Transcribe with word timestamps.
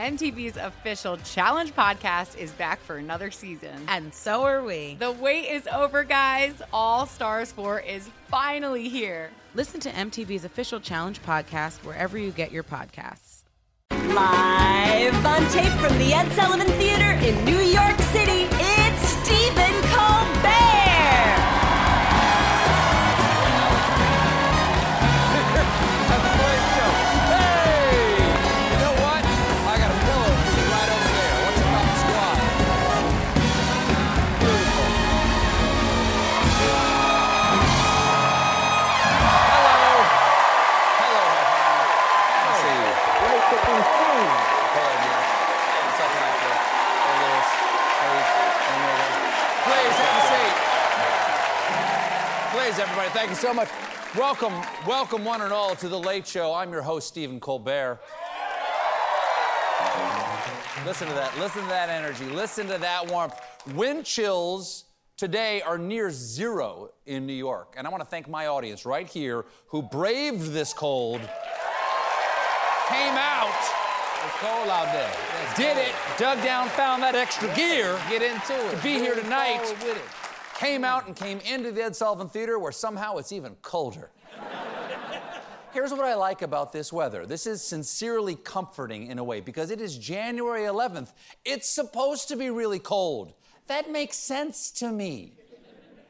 MTV's 0.00 0.56
official 0.56 1.18
Challenge 1.18 1.74
podcast 1.74 2.38
is 2.38 2.50
back 2.52 2.80
for 2.80 2.96
another 2.96 3.30
season. 3.30 3.84
And 3.86 4.14
so 4.14 4.44
are 4.44 4.64
we. 4.64 4.96
The 4.98 5.12
wait 5.12 5.50
is 5.50 5.66
over, 5.66 6.04
guys. 6.04 6.54
All 6.72 7.04
Stars 7.04 7.52
4 7.52 7.80
is 7.80 8.08
finally 8.28 8.88
here. 8.88 9.30
Listen 9.54 9.78
to 9.80 9.90
MTV's 9.90 10.46
official 10.46 10.80
Challenge 10.80 11.20
podcast 11.22 11.84
wherever 11.84 12.16
you 12.16 12.30
get 12.30 12.50
your 12.50 12.62
podcasts. 12.62 13.42
Live 13.90 15.26
on 15.26 15.50
tape 15.50 15.72
from 15.74 15.98
the 15.98 16.14
Ed 16.14 16.32
Sullivan 16.32 16.66
Theater 16.78 17.10
in 17.26 17.44
New 17.44 17.58
York 17.58 17.98
City, 17.98 18.48
everybody, 52.80 53.10
thank 53.10 53.28
you 53.28 53.36
so 53.36 53.52
much. 53.52 53.68
Welcome, 54.16 54.54
welcome 54.86 55.22
one 55.22 55.42
and 55.42 55.52
all 55.52 55.76
to 55.76 55.86
The 55.86 55.98
Late 56.00 56.26
Show. 56.26 56.54
I'm 56.54 56.72
your 56.72 56.80
host, 56.80 57.08
Stephen 57.08 57.38
Colbert. 57.38 58.00
Listen 60.86 61.06
to 61.08 61.14
that. 61.14 61.30
Listen 61.38 61.62
to 61.62 61.68
that 61.68 61.90
energy. 61.90 62.24
Listen 62.24 62.66
to 62.68 62.78
that 62.78 63.10
warmth. 63.10 63.34
Wind 63.74 64.06
chills 64.06 64.84
today 65.18 65.60
are 65.60 65.76
near 65.76 66.10
zero 66.10 66.92
in 67.04 67.26
New 67.26 67.34
York. 67.34 67.74
And 67.76 67.86
I 67.86 67.90
want 67.90 68.02
to 68.02 68.08
thank 68.08 68.30
my 68.30 68.46
audience 68.46 68.86
right 68.86 69.06
here 69.06 69.44
who 69.66 69.82
braved 69.82 70.52
this 70.52 70.72
cold, 70.72 71.20
came 72.88 73.14
out, 73.14 73.54
It's 74.24 74.36
cold 74.38 74.70
out 74.70 74.90
there. 74.94 75.12
It's 75.44 75.54
did 75.54 75.74
cold. 75.74 75.86
it, 75.86 75.94
dug 76.18 76.42
down, 76.42 76.70
found 76.70 77.02
that 77.02 77.14
extra 77.14 77.54
gear. 77.54 77.98
Get 78.08 78.22
into 78.22 78.54
it. 78.68 78.76
To 78.76 78.82
be 78.82 78.94
here 78.94 79.14
tonight. 79.14 79.60
Came 80.60 80.84
out 80.84 81.06
and 81.06 81.16
came 81.16 81.40
into 81.40 81.72
the 81.72 81.82
Ed 81.82 81.96
Sullivan 81.96 82.28
Theater 82.28 82.58
where 82.58 82.70
somehow 82.70 83.16
it's 83.16 83.32
even 83.32 83.54
colder. 83.62 84.10
Here's 85.72 85.90
what 85.90 86.04
I 86.04 86.14
like 86.16 86.42
about 86.42 86.70
this 86.70 86.92
weather. 86.92 87.24
This 87.24 87.46
is 87.46 87.62
sincerely 87.62 88.34
comforting 88.34 89.06
in 89.06 89.18
a 89.18 89.24
way 89.24 89.40
because 89.40 89.70
it 89.70 89.80
is 89.80 89.96
January 89.96 90.64
11th. 90.64 91.12
It's 91.46 91.68
supposed 91.68 92.28
to 92.28 92.36
be 92.36 92.50
really 92.50 92.78
cold. 92.78 93.32
That 93.68 93.90
makes 93.90 94.18
sense 94.18 94.70
to 94.72 94.92
me. 94.92 95.32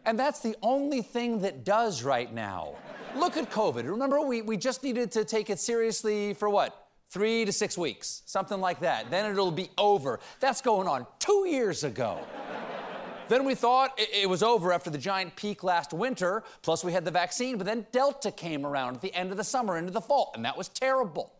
And 0.04 0.18
that's 0.18 0.40
the 0.40 0.56
only 0.62 1.02
thing 1.02 1.42
that 1.42 1.64
does 1.64 2.02
right 2.02 2.32
now. 2.32 2.74
Look 3.14 3.36
at 3.36 3.50
COVID. 3.50 3.88
Remember, 3.88 4.20
we, 4.20 4.42
we 4.42 4.56
just 4.56 4.82
needed 4.82 5.12
to 5.12 5.24
take 5.24 5.48
it 5.50 5.60
seriously 5.60 6.34
for 6.34 6.50
what? 6.50 6.88
Three 7.10 7.44
to 7.44 7.52
six 7.52 7.78
weeks, 7.78 8.22
something 8.26 8.60
like 8.60 8.80
that. 8.80 9.10
Then 9.10 9.30
it'll 9.30 9.52
be 9.52 9.70
over. 9.78 10.18
That's 10.40 10.60
going 10.60 10.88
on 10.88 11.06
two 11.20 11.46
years 11.46 11.84
ago. 11.84 12.20
Then 13.30 13.44
we 13.44 13.54
thought 13.54 13.96
it, 13.96 14.28
was 14.28 14.42
over 14.42 14.72
after 14.72 14.90
the 14.90 14.98
giant 14.98 15.36
peak 15.36 15.62
last 15.62 15.92
winter, 15.92 16.42
plus 16.62 16.82
we 16.82 16.90
had 16.90 17.04
the 17.04 17.12
vaccine, 17.12 17.58
but 17.58 17.64
then 17.64 17.86
Delta 17.92 18.32
came 18.32 18.66
around 18.66 18.96
at 18.96 19.02
the 19.02 19.14
end 19.14 19.30
of 19.30 19.36
the 19.36 19.44
summer 19.44 19.78
into 19.78 19.92
the 19.92 20.00
fall, 20.00 20.32
and 20.34 20.44
that 20.44 20.58
was 20.58 20.66
terrible. 20.66 21.32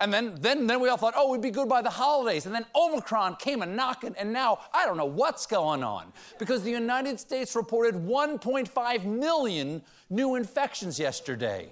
And 0.00 0.10
then, 0.10 0.34
then, 0.40 0.66
then 0.66 0.80
we 0.80 0.88
all 0.88 0.96
thought, 0.96 1.12
oh, 1.14 1.30
we'd 1.30 1.42
be 1.42 1.50
good 1.50 1.68
by 1.68 1.82
the 1.82 1.90
holidays. 1.90 2.46
And 2.46 2.54
then 2.54 2.64
Omicron 2.74 3.36
came 3.36 3.60
a 3.60 3.66
knocking, 3.66 4.14
and 4.18 4.32
now 4.32 4.60
I 4.72 4.86
don't 4.86 4.96
know 4.96 5.04
what's 5.04 5.44
going 5.44 5.84
on. 5.84 6.10
Because 6.38 6.62
the 6.62 6.70
United 6.70 7.20
States 7.20 7.54
reported 7.54 7.96
1.5 7.96 9.04
million 9.04 9.82
new 10.08 10.36
infections 10.36 10.98
yesterday. 10.98 11.68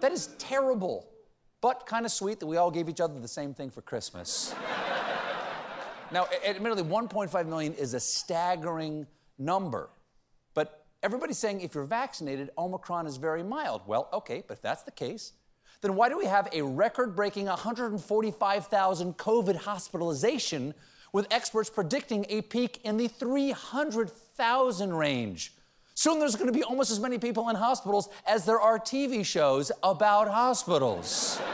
That 0.00 0.12
is 0.12 0.26
terrible, 0.36 1.08
but 1.62 1.86
kind 1.86 2.04
of 2.04 2.12
sweet 2.12 2.38
that 2.38 2.46
we 2.46 2.58
all 2.58 2.70
gave 2.70 2.90
each 2.90 3.00
other 3.00 3.18
the 3.18 3.26
same 3.28 3.54
thing 3.54 3.70
for 3.70 3.80
Christmas. 3.80 4.54
Now, 6.14 6.28
admittedly, 6.46 6.84
1.5 6.84 7.46
million 7.48 7.74
is 7.74 7.92
a 7.92 7.98
staggering 7.98 9.08
number. 9.36 9.90
But 10.54 10.86
everybody's 11.02 11.38
saying 11.38 11.60
if 11.60 11.74
you're 11.74 11.82
vaccinated, 11.82 12.50
Omicron 12.56 13.08
is 13.08 13.16
very 13.16 13.42
mild. 13.42 13.82
Well, 13.88 14.08
okay, 14.12 14.44
but 14.46 14.58
if 14.58 14.62
that's 14.62 14.84
the 14.84 14.92
case, 14.92 15.32
then 15.80 15.96
why 15.96 16.08
do 16.08 16.16
we 16.16 16.26
have 16.26 16.48
a 16.52 16.62
record 16.62 17.16
breaking 17.16 17.46
145,000 17.46 19.18
COVID 19.18 19.56
hospitalization 19.56 20.72
with 21.12 21.26
experts 21.32 21.68
predicting 21.68 22.26
a 22.28 22.42
peak 22.42 22.78
in 22.84 22.96
the 22.96 23.08
300,000 23.08 24.94
range? 24.94 25.52
Soon 25.96 26.20
there's 26.20 26.36
going 26.36 26.46
to 26.46 26.56
be 26.56 26.62
almost 26.62 26.92
as 26.92 27.00
many 27.00 27.18
people 27.18 27.48
in 27.48 27.56
hospitals 27.56 28.08
as 28.24 28.44
there 28.44 28.60
are 28.60 28.78
TV 28.78 29.26
shows 29.26 29.72
about 29.82 30.28
hospitals. 30.28 31.40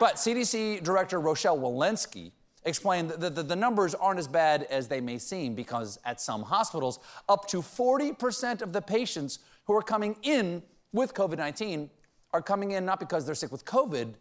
But 0.00 0.16
CDC 0.16 0.82
Director 0.82 1.20
Rochelle 1.20 1.56
Walensky 1.56 2.32
explained 2.64 3.10
that 3.10 3.48
the, 3.48 3.56
numbers 3.56 3.94
aren't 3.94 4.18
as 4.18 4.28
bad 4.28 4.64
as 4.64 4.88
they 4.88 5.00
may 5.00 5.18
seem 5.18 5.54
because 5.54 5.98
at 6.04 6.20
some 6.20 6.42
hospitals, 6.42 6.98
up 7.28 7.46
to 7.48 7.58
40% 7.58 8.62
of 8.62 8.72
the 8.72 8.80
patients 8.80 9.40
who 9.64 9.74
are 9.74 9.82
coming 9.82 10.16
in 10.22 10.62
with 10.92 11.14
COVID 11.14 11.36
19 11.36 11.90
are 12.32 12.42
coming 12.42 12.72
in 12.72 12.84
not 12.84 12.98
because 13.00 13.26
they're 13.26 13.34
sick 13.34 13.52
with 13.52 13.64
COVID, 13.64 14.14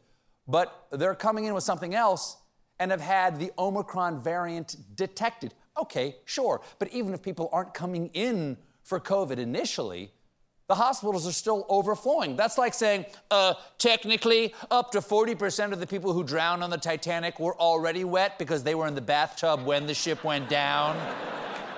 but 0.47 0.87
they're 0.91 1.15
coming 1.15 1.45
in 1.45 1.53
with 1.53 1.63
something 1.63 1.95
else 1.95 2.37
and 2.79 2.91
have 2.91 3.01
had 3.01 3.39
the 3.39 3.51
Omicron 3.57 4.21
variant 4.21 4.75
detected. 4.95 5.53
Okay, 5.79 6.17
sure, 6.25 6.61
but 6.79 6.89
even 6.89 7.13
if 7.13 7.21
people 7.21 7.49
aren't 7.51 7.73
coming 7.73 8.09
in 8.13 8.57
for 8.83 8.99
COVID 8.99 9.37
initially, 9.37 10.11
the 10.73 10.77
hospitals 10.77 11.27
are 11.27 11.31
still 11.31 11.67
overflowing. 11.69 12.35
That's 12.35 12.57
like 12.57 12.73
saying, 12.73 13.05
uh, 13.29 13.53
technically, 13.77 14.55
up 14.71 14.91
to 14.93 15.01
40% 15.01 15.71
of 15.71 15.79
the 15.79 15.85
people 15.85 16.13
who 16.13 16.23
drowned 16.23 16.63
on 16.63 16.71
the 16.71 16.79
Titanic 16.79 17.39
were 17.39 17.55
already 17.59 18.03
wet 18.03 18.39
because 18.39 18.63
they 18.63 18.73
were 18.73 18.87
in 18.87 18.95
the 18.95 19.01
bathtub 19.01 19.65
when 19.65 19.85
the 19.85 19.93
ship 19.93 20.23
went 20.23 20.49
down. 20.49 20.97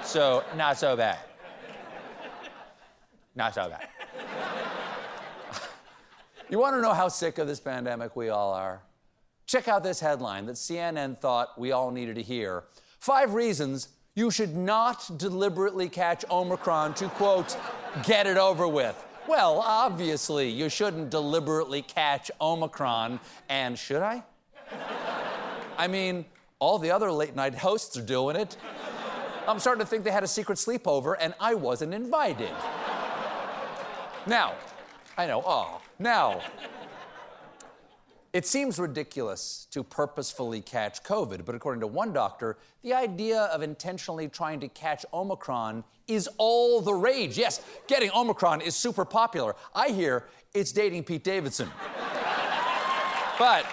so, 0.02 0.46
not 0.56 0.78
so 0.78 0.96
bad. 0.96 1.20
Not 3.36 3.54
so 3.54 3.68
bad. 3.68 3.86
you 6.50 6.58
want 6.58 6.78
to 6.78 6.82
know 6.82 6.94
how 6.94 7.10
sick 7.10 7.38
of 7.38 7.48
this 7.48 7.60
pandemic 7.60 8.16
we 8.16 8.30
all 8.30 8.54
are? 8.54 8.82
Check 9.46 9.68
out 9.68 9.84
this 9.84 10.00
headline 10.00 10.46
that 10.46 10.56
CNN 10.56 11.20
thought 11.20 11.60
we 11.60 11.74
all 11.74 11.92
needed 11.92 12.16
to 12.16 12.22
hear. 12.22 12.64
Five 13.02 13.34
reasons 13.34 13.90
you 14.16 14.32
should 14.32 14.56
not 14.56 15.18
deliberately 15.18 15.90
catch 15.90 16.24
Omicron 16.32 16.94
to, 16.94 17.10
quote, 17.10 17.58
get 18.04 18.28
it 18.28 18.38
over 18.38 18.68
with. 18.68 19.04
Well, 19.28 19.60
obviously, 19.60 20.50
you 20.50 20.70
shouldn't 20.70 21.10
deliberately 21.10 21.82
catch 21.82 22.30
Omicron, 22.40 23.20
and 23.50 23.78
should 23.78 24.02
I? 24.02 24.24
I 25.78 25.88
mean, 25.88 26.26
all 26.60 26.80
the 26.80 26.92
other 26.92 27.12
late 27.12 27.36
night 27.36 27.56
hosts 27.56 27.98
are 27.98 28.02
doing 28.02 28.36
it. 28.36 28.58
I'm 29.48 29.60
starting 29.60 29.82
to 29.82 29.86
think 29.88 30.04
they 30.04 30.12
had 30.12 30.24
a 30.24 30.28
secret 30.28 30.58
sleepover 30.58 31.16
and 31.20 31.34
I 31.40 31.54
wasn't 31.54 31.94
invited. 31.94 32.52
Now, 34.26 34.56
I 35.18 35.28
know, 35.28 35.44
oh, 35.46 35.82
now, 36.00 36.42
it 38.36 38.46
seems 38.46 38.78
ridiculous 38.80 39.66
to 39.72 39.82
purposefully 39.82 40.60
catch 40.60 41.02
COVID, 41.04 41.46
but 41.46 41.56
according 41.56 41.80
to 41.80 41.88
one 41.88 42.12
doctor, 42.12 42.58
the 42.84 42.94
idea 42.94 43.44
of 43.44 43.62
intentionally 43.62 44.28
trying 44.28 44.60
to 44.60 44.68
catch 44.68 45.06
Omicron 45.14 45.86
is 46.10 46.28
all 46.38 46.82
the 46.82 46.94
rage. 46.94 47.38
Yes, 47.38 47.62
getting 47.88 48.12
Omicron 48.12 48.60
is 48.60 48.76
super 48.76 49.06
popular. 49.06 49.56
I 49.74 49.88
hear 49.88 50.26
it's 50.54 50.74
dating 50.74 51.06
Pete 51.06 51.24
Davidson. 51.24 51.70
but 53.40 53.66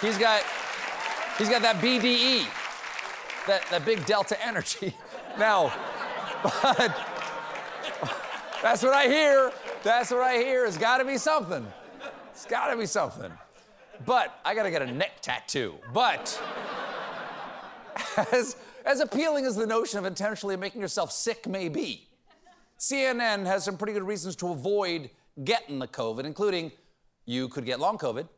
he's 0.00 0.16
got 0.16 0.44
he's 1.38 1.48
got 1.48 1.62
that 1.62 1.78
BDE, 1.82 2.46
that, 3.48 3.68
that 3.68 3.84
big 3.84 4.06
delta 4.06 4.40
energy. 4.46 4.94
Now, 5.38 5.72
but 6.42 6.96
that's 8.60 8.82
what 8.82 8.92
I 8.92 9.06
hear. 9.06 9.52
That's 9.84 10.10
what 10.10 10.22
I 10.22 10.38
hear. 10.38 10.66
It's 10.66 10.76
gotta 10.76 11.04
be 11.04 11.16
something. 11.16 11.64
It's 12.38 12.46
gotta 12.46 12.76
be 12.76 12.86
something. 12.86 13.32
But 14.06 14.38
I 14.44 14.54
gotta 14.54 14.70
get 14.70 14.80
a 14.80 14.86
neck 14.86 15.22
tattoo. 15.22 15.74
But 15.92 16.40
as, 18.32 18.54
as 18.86 19.00
appealing 19.00 19.44
as 19.44 19.56
the 19.56 19.66
notion 19.66 19.98
of 19.98 20.04
intentionally 20.04 20.56
making 20.56 20.80
yourself 20.80 21.10
sick 21.10 21.48
may 21.48 21.68
be, 21.68 22.06
CNN 22.78 23.44
has 23.44 23.64
some 23.64 23.76
pretty 23.76 23.92
good 23.92 24.04
reasons 24.04 24.36
to 24.36 24.50
avoid 24.50 25.10
getting 25.42 25.80
the 25.80 25.88
COVID, 25.88 26.22
including 26.26 26.70
you 27.24 27.48
could 27.48 27.64
get 27.64 27.80
long 27.80 27.98
COVID, 27.98 28.28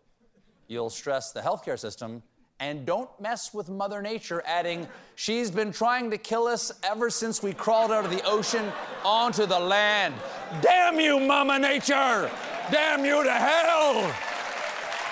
you'll 0.66 0.88
stress 0.88 1.32
the 1.32 1.40
healthcare 1.42 1.78
system, 1.78 2.22
and 2.58 2.86
don't 2.86 3.10
mess 3.20 3.52
with 3.52 3.68
Mother 3.68 4.00
Nature, 4.00 4.42
adding, 4.46 4.88
she's 5.14 5.50
been 5.50 5.72
trying 5.72 6.10
to 6.10 6.16
kill 6.16 6.46
us 6.46 6.72
ever 6.84 7.10
since 7.10 7.42
we 7.42 7.52
crawled 7.52 7.92
out 7.92 8.06
of 8.06 8.10
the 8.10 8.24
ocean 8.24 8.72
onto 9.04 9.44
the 9.44 9.60
land. 9.60 10.14
Damn 10.62 10.98
you, 10.98 11.20
Mama 11.20 11.58
Nature! 11.58 12.30
Damn 12.70 13.04
you 13.04 13.24
to 13.24 13.32
hell! 13.32 14.14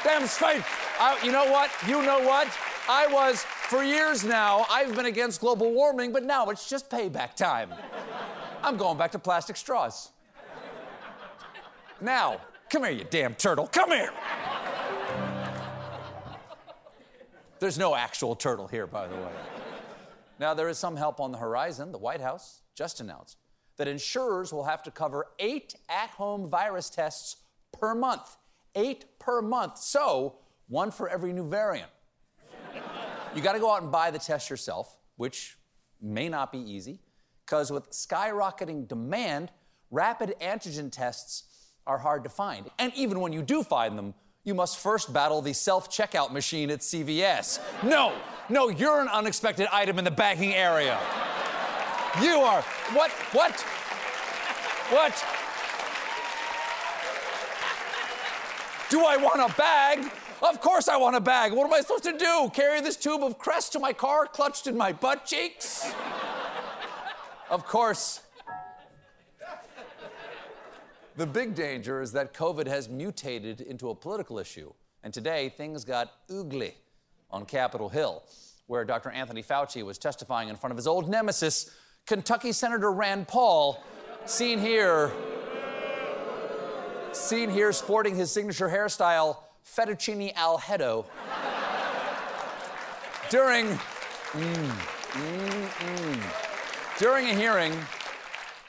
Damn 0.05 0.27
straight! 0.27 0.63
You 1.25 1.33
know 1.33 1.51
what? 1.51 1.71
You 1.87 2.03
know 2.03 2.21
what? 2.21 2.49
I 2.89 3.07
was, 3.07 3.43
for 3.43 3.83
years 3.83 4.25
now, 4.25 4.65
I've 4.71 4.95
been 4.95 5.07
against 5.07 5.41
global 5.41 5.73
warming, 5.73 6.13
but 6.13 6.25
now 6.25 6.49
it's 6.51 6.69
just 6.69 6.89
payback 6.89 7.35
time. 7.35 7.73
I'm 8.63 8.77
going 8.77 8.97
back 8.97 9.13
to 9.13 9.19
plastic 9.19 9.57
straws. 9.57 10.11
Now, 12.01 12.41
come 12.71 12.85
here, 12.85 12.93
you 12.93 13.05
damn 13.09 13.35
turtle. 13.35 13.67
Come 13.67 13.91
here. 13.91 14.13
There's 17.59 17.79
no 17.79 17.95
actual 17.95 18.37
turtle 18.37 18.69
here, 18.69 18.87
by 18.87 19.09
the 19.09 19.17
way. 19.17 19.33
Now, 20.39 20.55
there 20.55 20.69
is 20.69 20.79
some 20.79 20.97
help 20.97 21.19
on 21.21 21.33
the 21.33 21.39
horizon. 21.39 21.91
The 21.91 21.99
White 21.99 22.21
House 22.21 22.61
just 22.77 23.01
announced 23.01 23.37
that 23.77 23.89
insurers 23.89 24.53
will 24.53 24.65
have 24.65 24.83
to 24.85 24.91
cover 24.93 25.27
eight 25.41 25.75
at 25.89 26.11
home 26.11 26.49
virus 26.49 26.89
tests 26.89 27.37
per 27.73 27.95
month. 27.95 28.37
Eight 28.75 29.19
per 29.19 29.43
month. 29.43 29.79
So, 29.79 30.37
one 30.69 30.91
for 30.91 31.09
every 31.09 31.33
new 31.33 31.49
variant. 31.49 31.91
you 33.35 33.43
got 33.43 33.55
to 33.55 33.59
go 33.59 33.73
out 33.73 33.83
and 33.83 33.91
buy 33.91 34.11
the 34.11 34.19
test 34.19 34.51
yourself, 34.51 34.99
which 35.17 35.57
may 36.01 36.29
not 36.29 36.53
be 36.53 36.59
easy, 36.59 37.01
because 37.45 37.71
with 37.71 37.91
skyrocketing 37.91 38.87
demand, 38.87 39.51
rapid 39.91 40.35
antigen 40.41 40.93
tests 40.93 41.45
are 41.87 41.99
hard 41.99 42.23
to 42.25 42.31
find. 42.31 42.71
And 42.79 42.93
even 42.95 43.21
when 43.21 43.33
you 43.33 43.43
do 43.43 43.63
find 43.63 43.97
them, 43.97 44.15
you 44.45 44.55
must 44.55 44.79
first 44.79 45.13
battle 45.13 45.43
the 45.43 45.53
self 45.53 45.91
checkout 45.91 46.33
machine 46.33 46.71
at 46.71 46.81
CVS. 46.81 47.61
No, 47.83 48.15
no, 48.49 48.69
you're 48.69 49.01
an 49.01 49.09
unexpected 49.09 49.67
item 49.73 49.99
in 49.99 50.05
the 50.05 50.11
bagging 50.11 50.55
area. 50.55 50.99
You 52.23 52.39
are. 52.41 52.63
What? 52.93 53.11
What? 53.33 53.61
What? 54.91 55.38
Do 58.91 59.05
I 59.05 59.17
want 59.19 59.41
a 59.41 59.55
bag? 59.55 60.11
Of 60.43 60.61
course 60.61 60.89
I 60.89 60.97
want 60.97 61.15
a 61.15 61.21
bag. 61.21 61.53
What 61.53 61.67
am 61.67 61.75
I 61.75 61.81
supposed 61.81 62.05
to 62.05 62.17
do? 62.17 62.51
Carry 62.55 62.81
this 62.81 62.97
tube 62.97 63.23
of 63.23 63.39
Crest 63.39 63.73
to 63.73 63.79
my 63.79 63.93
car 63.93 64.27
clutched 64.27 64.67
in 64.67 64.77
my 64.77 64.93
butt 64.93 65.27
cheeks? 65.27 65.93
of 67.51 67.67
course. 67.67 68.23
The 71.17 71.27
big 71.27 71.55
danger 71.55 72.01
is 72.01 72.13
that 72.13 72.33
COVID 72.33 72.67
has 72.67 72.89
mutated 72.89 73.61
into 73.61 73.91
a 73.91 73.95
political 73.95 74.39
issue. 74.39 74.73
And 75.03 75.13
today, 75.13 75.49
things 75.49 75.85
got 75.85 76.13
oogly 76.31 76.75
on 77.31 77.45
Capitol 77.45 77.89
Hill, 77.89 78.23
where 78.69 78.85
Dr. 78.85 79.11
Anthony 79.11 79.43
Fauci 79.43 79.85
was 79.85 79.99
testifying 79.99 80.49
in 80.49 80.57
front 80.57 80.71
of 80.71 80.77
his 80.77 80.87
old 80.87 81.11
nemesis, 81.11 81.75
Kentucky 82.07 82.53
Senator 82.53 82.91
Rand 82.93 83.29
Paul, 83.29 83.83
seen 84.25 84.59
here, 84.59 85.13
seen 87.19 87.51
here 87.51 87.73
sporting 87.73 88.15
his 88.15 88.31
signature 88.31 88.69
hairstyle, 88.69 89.39
fettuccine 89.65 90.35
alfredo, 90.35 91.05
during, 93.31 93.67
mm, 93.67 94.71
mm, 95.13 95.69
mm, 95.69 96.99
during 96.99 97.27
a 97.27 97.35
hearing 97.35 97.75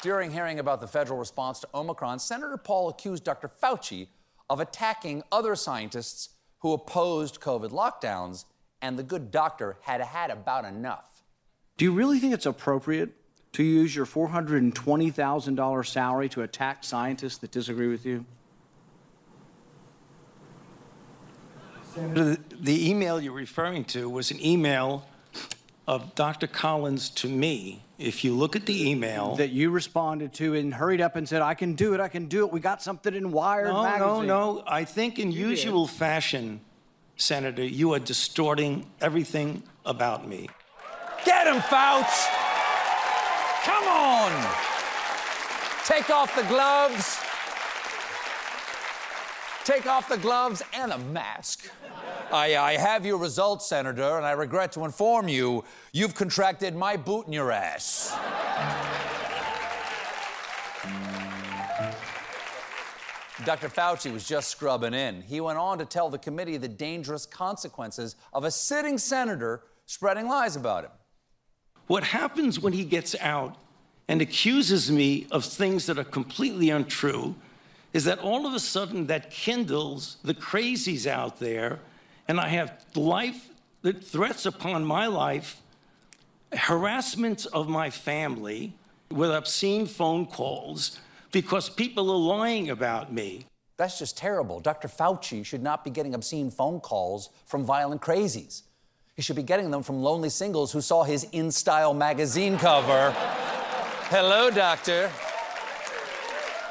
during 0.01 0.31
hearing 0.31 0.59
about 0.59 0.79
the 0.79 0.87
federal 0.87 1.19
response 1.19 1.59
to 1.59 1.67
Omicron, 1.73 2.19
Senator 2.19 2.55
Paul 2.57 2.89
accused 2.89 3.25
Dr. 3.25 3.49
Fauci 3.49 4.07
of 4.49 4.59
attacking 4.59 5.23
other 5.31 5.55
scientists 5.55 6.29
who 6.59 6.71
opposed 6.73 7.41
COVID 7.41 7.71
lockdowns, 7.71 8.45
and 8.81 8.97
the 8.97 9.03
good 9.03 9.29
doctor 9.29 9.77
had 9.81 9.99
had 9.99 10.29
about 10.31 10.63
enough. 10.65 11.23
Do 11.77 11.85
you 11.85 11.91
really 11.91 12.19
think 12.19 12.33
it's 12.33 12.45
appropriate 12.45 13.09
to 13.53 13.63
use 13.63 13.95
your 13.95 14.05
$420,000 14.05 15.85
salary 15.85 16.29
to 16.29 16.41
attack 16.41 16.83
scientists 16.83 17.37
that 17.37 17.51
disagree 17.51 17.87
with 17.87 18.05
you? 18.05 18.25
Senator, 21.99 22.37
the 22.61 22.89
email 22.89 23.19
you're 23.19 23.33
referring 23.33 23.83
to 23.85 24.09
was 24.09 24.31
an 24.31 24.43
email 24.43 25.05
of 25.85 26.15
Dr. 26.15 26.47
Collins 26.47 27.09
to 27.09 27.27
me. 27.27 27.83
If 27.97 28.23
you 28.23 28.33
look 28.33 28.55
at 28.55 28.65
the 28.65 28.89
email 28.89 29.35
that 29.35 29.49
you 29.49 29.69
responded 29.69 30.33
to 30.35 30.55
and 30.55 30.73
hurried 30.73 31.01
up 31.01 31.17
and 31.17 31.27
said, 31.27 31.41
"I 31.41 31.53
can 31.53 31.73
do 31.73 31.93
it, 31.93 31.99
I 31.99 32.07
can 32.07 32.27
do 32.27 32.45
it." 32.45 32.53
We 32.53 32.61
got 32.61 32.81
something 32.81 33.13
in 33.13 33.31
Wired 33.31 33.73
no, 33.73 33.83
magazine. 33.83 34.27
No, 34.27 34.53
no, 34.53 34.63
I 34.65 34.85
think 34.85 35.19
in 35.19 35.33
you 35.33 35.49
usual 35.49 35.85
did. 35.87 35.95
fashion, 35.95 36.61
Senator, 37.17 37.65
you 37.65 37.93
are 37.93 37.99
distorting 37.99 38.85
everything 39.01 39.63
about 39.85 40.25
me. 40.25 40.49
Get 41.25 41.47
him, 41.47 41.61
Fouch! 41.61 42.29
Come 43.63 43.87
on! 43.89 44.31
Take 45.83 46.09
off 46.09 46.33
the 46.33 46.43
gloves. 46.43 47.19
Take 49.69 49.85
off 49.85 50.09
the 50.09 50.17
gloves 50.17 50.63
and 50.73 50.91
the 50.91 50.97
mask. 50.97 51.69
I, 52.31 52.57
I 52.57 52.77
have 52.77 53.05
your 53.05 53.17
results, 53.17 53.67
Senator, 53.67 54.17
and 54.17 54.25
I 54.25 54.31
regret 54.31 54.71
to 54.71 54.83
inform 54.83 55.27
you 55.27 55.63
you've 55.93 56.15
contracted 56.15 56.75
my 56.75 56.97
boot 56.97 57.27
in 57.27 57.33
your 57.33 57.51
ass. 57.51 58.09
Dr. 63.45 63.69
Fauci 63.69 64.11
was 64.11 64.27
just 64.27 64.49
scrubbing 64.49 64.95
in. 64.95 65.21
He 65.21 65.39
went 65.39 65.59
on 65.59 65.77
to 65.77 65.85
tell 65.85 66.09
the 66.09 66.17
committee 66.17 66.57
the 66.57 66.67
dangerous 66.67 67.27
consequences 67.27 68.15
of 68.33 68.45
a 68.45 68.49
sitting 68.49 68.97
senator 68.97 69.61
spreading 69.85 70.27
lies 70.27 70.55
about 70.55 70.85
him. 70.85 70.91
What 71.85 72.03
happens 72.05 72.59
when 72.59 72.73
he 72.73 72.85
gets 72.85 73.15
out 73.19 73.55
and 74.07 74.19
accuses 74.19 74.89
me 74.89 75.27
of 75.29 75.45
things 75.45 75.85
that 75.85 75.99
are 75.99 76.03
completely 76.03 76.71
untrue 76.71 77.35
is 77.93 78.05
that 78.05 78.19
all 78.19 78.45
of 78.45 78.53
a 78.53 78.59
sudden 78.59 79.07
that 79.07 79.31
kindles 79.31 80.17
the 80.23 80.33
crazies 80.33 81.07
out 81.07 81.39
there 81.39 81.79
and 82.27 82.39
I 82.39 82.47
have 82.49 82.85
life 82.95 83.49
threats 84.03 84.45
upon 84.45 84.85
my 84.85 85.07
life, 85.07 85.61
harassment 86.53 87.47
of 87.53 87.67
my 87.67 87.89
family 87.89 88.73
with 89.09 89.31
obscene 89.31 89.87
phone 89.87 90.27
calls 90.27 90.99
because 91.31 91.69
people 91.69 92.11
are 92.11 92.37
lying 92.37 92.69
about 92.69 93.11
me. 93.11 93.45
That's 93.77 93.97
just 93.97 94.17
terrible. 94.17 94.59
Dr. 94.59 94.87
Fauci 94.87 95.45
should 95.45 95.63
not 95.63 95.83
be 95.83 95.89
getting 95.89 96.13
obscene 96.13 96.51
phone 96.51 96.79
calls 96.79 97.29
from 97.45 97.63
violent 97.63 98.01
crazies. 98.01 98.63
He 99.15 99.21
should 99.21 99.35
be 99.35 99.43
getting 99.43 99.71
them 99.71 99.83
from 99.83 100.01
lonely 100.01 100.29
singles 100.29 100.71
who 100.71 100.81
saw 100.81 101.03
his 101.03 101.25
In 101.31 101.51
Style 101.51 101.93
magazine 101.93 102.57
cover. 102.57 103.11
Hello, 104.09 104.49
doctor. 104.49 105.09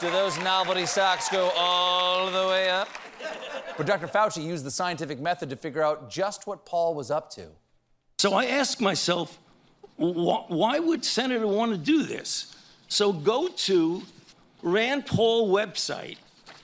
Do 0.00 0.08
those 0.12 0.38
novelty 0.38 0.86
socks 0.86 1.28
go 1.28 1.50
all 1.56 2.30
the 2.30 2.48
way 2.48 2.70
up? 2.70 2.88
But 3.76 3.84
Dr. 3.86 4.06
Fauci 4.06 4.44
used 4.44 4.64
the 4.64 4.70
scientific 4.70 5.18
method 5.18 5.50
to 5.50 5.56
figure 5.56 5.82
out 5.82 6.08
just 6.08 6.46
what 6.46 6.64
Paul 6.64 6.94
was 6.94 7.10
up 7.10 7.30
to. 7.30 7.46
So 8.18 8.34
I 8.34 8.46
ask 8.46 8.80
myself, 8.80 9.40
why 9.96 10.78
would 10.78 11.04
Senator 11.04 11.48
want 11.48 11.72
to 11.72 11.78
do 11.78 12.04
this? 12.04 12.54
So 12.86 13.12
go 13.12 13.48
to 13.48 14.02
Rand 14.62 15.06
Paul 15.06 15.50
website 15.50 16.18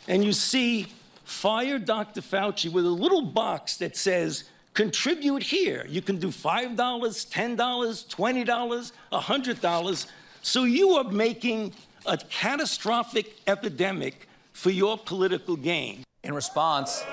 and 0.07 0.25
you 0.25 0.33
see 0.33 0.87
fire 1.25 1.81
Dr. 1.81 2.21
Fauci 2.21 2.71
with 2.71 2.87
a 2.87 2.89
little 2.89 3.23
box 3.23 3.77
that 3.79 3.97
says 3.97 4.45
contribute 4.75 5.43
here. 5.43 5.87
You 5.89 6.03
can 6.03 6.19
do 6.19 6.29
$5, 6.29 6.77
$10, 6.77 7.57
$20, 7.57 8.93
$100. 9.13 10.07
So 10.43 10.65
you 10.65 10.91
are 10.91 11.05
making 11.05 11.73
a 12.07 12.17
catastrophic 12.17 13.37
epidemic 13.47 14.29
for 14.53 14.71
your 14.71 14.97
political 14.99 15.57
gain. 15.57 16.05
In 16.23 16.35
response, 16.35 17.05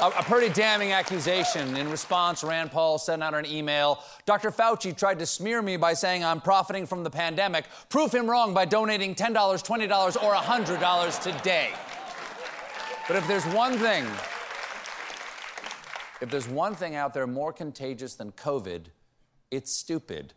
a, 0.00 0.22
pretty 0.22 0.52
damning 0.52 0.92
accusation. 0.92 1.76
In 1.76 1.90
response, 1.90 2.44
Rand 2.44 2.70
Paul 2.70 2.98
sent 2.98 3.22
out 3.22 3.34
an 3.34 3.46
email. 3.46 4.02
Dr. 4.26 4.50
Fauci 4.50 4.96
tried 4.96 5.18
to 5.18 5.26
smear 5.26 5.60
me 5.60 5.76
by 5.76 5.94
saying 5.94 6.24
I'm 6.24 6.40
profiting 6.40 6.86
from 6.86 7.02
the 7.02 7.10
pandemic. 7.10 7.64
Prove 7.88 8.12
him 8.12 8.30
wrong 8.30 8.54
by 8.54 8.64
donating 8.64 9.14
$10, 9.14 9.34
$20, 9.34 10.22
or 10.22 10.34
$100 10.34 11.22
today. 11.22 11.70
But 13.08 13.16
if 13.16 13.26
there's 13.26 13.46
one 13.46 13.78
thing, 13.78 14.04
if 16.20 16.30
there's 16.30 16.48
one 16.48 16.74
thing 16.74 16.94
out 16.94 17.14
there 17.14 17.26
more 17.26 17.52
contagious 17.52 18.14
than 18.14 18.32
COVID, 18.32 18.86
it's 19.50 19.72
stupid. 19.72 20.34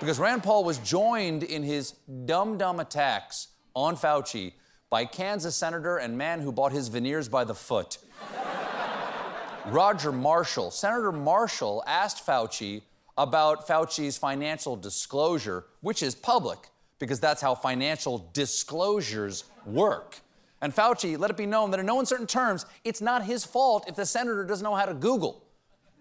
Because 0.00 0.20
Rand 0.20 0.44
Paul 0.44 0.62
was 0.62 0.78
joined 0.78 1.42
in 1.42 1.64
his 1.64 1.92
dumb, 2.24 2.56
dumb 2.56 2.78
attacks 2.78 3.48
on 3.74 3.96
Fauci 3.96 4.52
by 4.90 5.04
Kansas 5.04 5.56
senator 5.56 5.96
and 5.96 6.16
man 6.16 6.40
who 6.40 6.52
bought 6.52 6.70
his 6.70 6.86
veneers 6.86 7.28
by 7.28 7.42
the 7.42 7.54
foot. 7.54 7.98
Roger 9.66 10.12
Marshall. 10.12 10.70
Senator 10.70 11.10
Marshall 11.10 11.82
asked 11.86 12.24
Fauci 12.24 12.82
about 13.16 13.66
Fauci's 13.66 14.16
financial 14.16 14.76
disclosure, 14.76 15.64
which 15.80 16.04
is 16.04 16.14
public, 16.14 16.68
because 17.00 17.18
that's 17.18 17.42
how 17.42 17.56
financial 17.56 18.30
disclosures 18.32 19.44
work. 19.66 20.20
And 20.62 20.72
Fauci 20.72 21.18
let 21.18 21.30
it 21.30 21.36
be 21.36 21.46
known 21.46 21.72
that 21.72 21.80
in 21.80 21.86
no 21.86 21.98
uncertain 21.98 22.26
terms, 22.26 22.66
it's 22.84 23.00
not 23.00 23.24
his 23.24 23.44
fault 23.44 23.84
if 23.88 23.96
the 23.96 24.06
senator 24.06 24.44
doesn't 24.44 24.64
know 24.64 24.76
how 24.76 24.86
to 24.86 24.94
Google. 24.94 25.44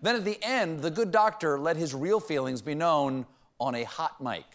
Then 0.03 0.15
at 0.15 0.23
the 0.23 0.37
end, 0.43 0.81
the 0.81 0.91
good 0.91 1.09
doctor 1.09 1.59
let 1.59 1.77
his 1.77 1.95
real 1.95 2.19
feelings 2.19 2.61
be 2.61 2.75
known 2.75 3.25
on 3.59 3.75
a 3.75 3.83
hot 3.83 4.21
mic. 4.21 4.45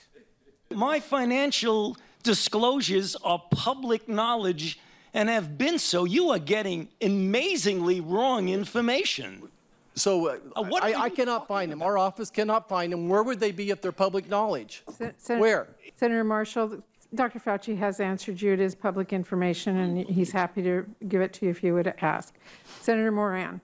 My 0.71 1.00
financial 1.00 1.97
disclosures 2.23 3.16
are 3.16 3.42
public 3.50 4.09
knowledge, 4.09 4.78
and 5.12 5.28
have 5.28 5.59
been 5.59 5.78
so, 5.78 6.04
you 6.04 6.30
are 6.30 6.38
getting 6.38 6.88
amazingly 7.02 8.00
wrong 8.00 8.49
information. 8.49 9.49
So 9.94 10.28
uh, 10.28 10.38
Uh, 10.56 10.71
I, 10.80 10.94
I 10.94 11.09
cannot 11.11 11.47
find 11.47 11.71
them. 11.71 11.82
Our 11.82 11.99
office 11.99 12.30
cannot 12.30 12.68
find 12.68 12.92
them. 12.92 13.09
Where 13.09 13.23
would 13.23 13.40
they 13.40 13.52
be 13.52 13.71
if 13.71 13.82
they're 13.82 13.92
public 13.92 14.28
knowledge? 14.30 14.82
Sen- 14.97 15.14
Sen- 15.18 15.38
Where? 15.40 15.66
Senator 15.97 16.25
Marshall, 16.25 16.82
Dr. 17.14 17.38
Fauci 17.38 17.76
has 17.76 18.00
answered 18.00 18.40
you. 18.40 18.54
It 18.54 18.61
is 18.61 18.75
public 18.75 19.12
information, 19.12 19.76
and 19.76 20.09
he's 20.09 20.32
happy 20.32 20.62
to 20.62 20.87
give 21.09 21.21
it 21.21 21.35
to 21.35 21.44
you 21.44 21.50
if 21.50 21.62
you 21.62 21.75
would 21.75 21.92
ask. 22.00 22.32
Senator 22.80 23.12
Moran. 23.12 23.61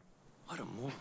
What 0.49 0.61
a 0.61 0.65
moron. 0.67 0.93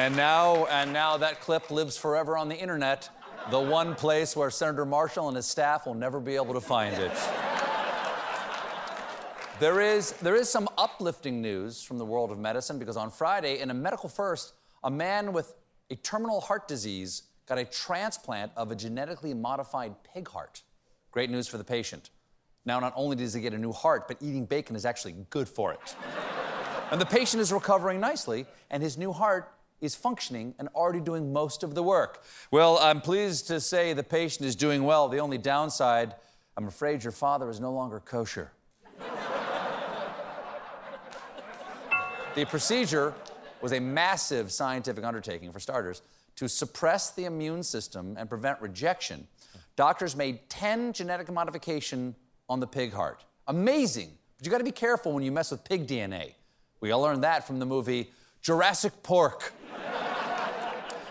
And 0.00 0.16
now, 0.16 0.64
and 0.64 0.94
now 0.94 1.18
that 1.18 1.42
clip 1.42 1.70
lives 1.70 1.98
forever 1.98 2.38
on 2.38 2.48
the 2.48 2.56
internet, 2.56 3.10
the 3.50 3.60
one 3.60 3.94
place 3.94 4.34
where 4.34 4.48
Senator 4.48 4.86
Marshall 4.86 5.28
and 5.28 5.36
his 5.36 5.44
staff 5.44 5.84
will 5.84 5.92
never 5.92 6.18
be 6.20 6.36
able 6.36 6.54
to 6.54 6.60
find 6.60 6.94
it. 6.94 7.12
There 9.60 9.82
is, 9.82 10.12
there 10.12 10.36
is 10.36 10.48
some 10.48 10.70
uplifting 10.78 11.42
news 11.42 11.82
from 11.82 11.98
the 11.98 12.06
world 12.06 12.32
of 12.32 12.38
medicine 12.38 12.78
because 12.78 12.96
on 12.96 13.10
Friday, 13.10 13.60
in 13.60 13.70
a 13.70 13.74
medical 13.74 14.08
first, 14.08 14.54
a 14.82 14.90
man 14.90 15.34
with 15.34 15.54
a 15.90 15.96
terminal 15.96 16.40
heart 16.40 16.66
disease 16.66 17.24
got 17.46 17.58
a 17.58 17.66
transplant 17.66 18.52
of 18.56 18.70
a 18.70 18.74
genetically 18.74 19.34
modified 19.34 19.94
pig 20.02 20.26
heart. 20.28 20.62
Great 21.10 21.28
news 21.28 21.46
for 21.46 21.58
the 21.58 21.64
patient. 21.64 22.08
Now, 22.64 22.80
not 22.80 22.94
only 22.96 23.16
does 23.16 23.34
he 23.34 23.42
get 23.42 23.52
a 23.52 23.58
new 23.58 23.72
heart, 23.72 24.08
but 24.08 24.16
eating 24.22 24.46
bacon 24.46 24.76
is 24.76 24.86
actually 24.86 25.14
good 25.28 25.46
for 25.46 25.74
it. 25.74 25.94
And 26.90 26.98
the 26.98 27.06
patient 27.06 27.42
is 27.42 27.52
recovering 27.52 28.00
nicely, 28.00 28.46
and 28.70 28.82
his 28.82 28.96
new 28.96 29.12
heart 29.12 29.52
is 29.80 29.94
functioning 29.94 30.54
and 30.58 30.68
already 30.74 31.00
doing 31.00 31.32
most 31.32 31.62
of 31.62 31.74
the 31.74 31.82
work. 31.82 32.22
Well, 32.50 32.78
I'm 32.78 33.00
pleased 33.00 33.46
to 33.48 33.60
say 33.60 33.92
the 33.92 34.02
patient 34.02 34.46
is 34.46 34.56
doing 34.56 34.84
well. 34.84 35.08
The 35.08 35.20
only 35.20 35.38
downside, 35.38 36.14
I'm 36.56 36.66
afraid 36.66 37.02
your 37.02 37.12
father 37.12 37.48
is 37.48 37.60
no 37.60 37.72
longer 37.72 38.00
kosher. 38.00 38.52
the 42.34 42.44
procedure 42.44 43.14
was 43.60 43.72
a 43.72 43.80
massive 43.80 44.52
scientific 44.52 45.04
undertaking, 45.04 45.52
for 45.52 45.60
starters, 45.60 46.02
to 46.36 46.48
suppress 46.48 47.10
the 47.10 47.24
immune 47.26 47.62
system 47.62 48.16
and 48.18 48.28
prevent 48.28 48.60
rejection. 48.60 49.26
Doctors 49.76 50.16
made 50.16 50.48
10 50.48 50.92
genetic 50.92 51.30
modification 51.30 52.14
on 52.48 52.60
the 52.60 52.66
pig 52.66 52.92
heart. 52.92 53.24
Amazing. 53.46 54.10
But 54.36 54.46
you 54.46 54.50
got 54.50 54.58
to 54.58 54.64
be 54.64 54.72
careful 54.72 55.12
when 55.12 55.22
you 55.22 55.32
mess 55.32 55.50
with 55.50 55.64
pig 55.64 55.86
DNA. 55.86 56.34
We 56.80 56.90
all 56.92 57.02
learned 57.02 57.24
that 57.24 57.46
from 57.46 57.58
the 57.58 57.66
movie 57.66 58.10
Jurassic 58.40 59.02
Pork. 59.02 59.52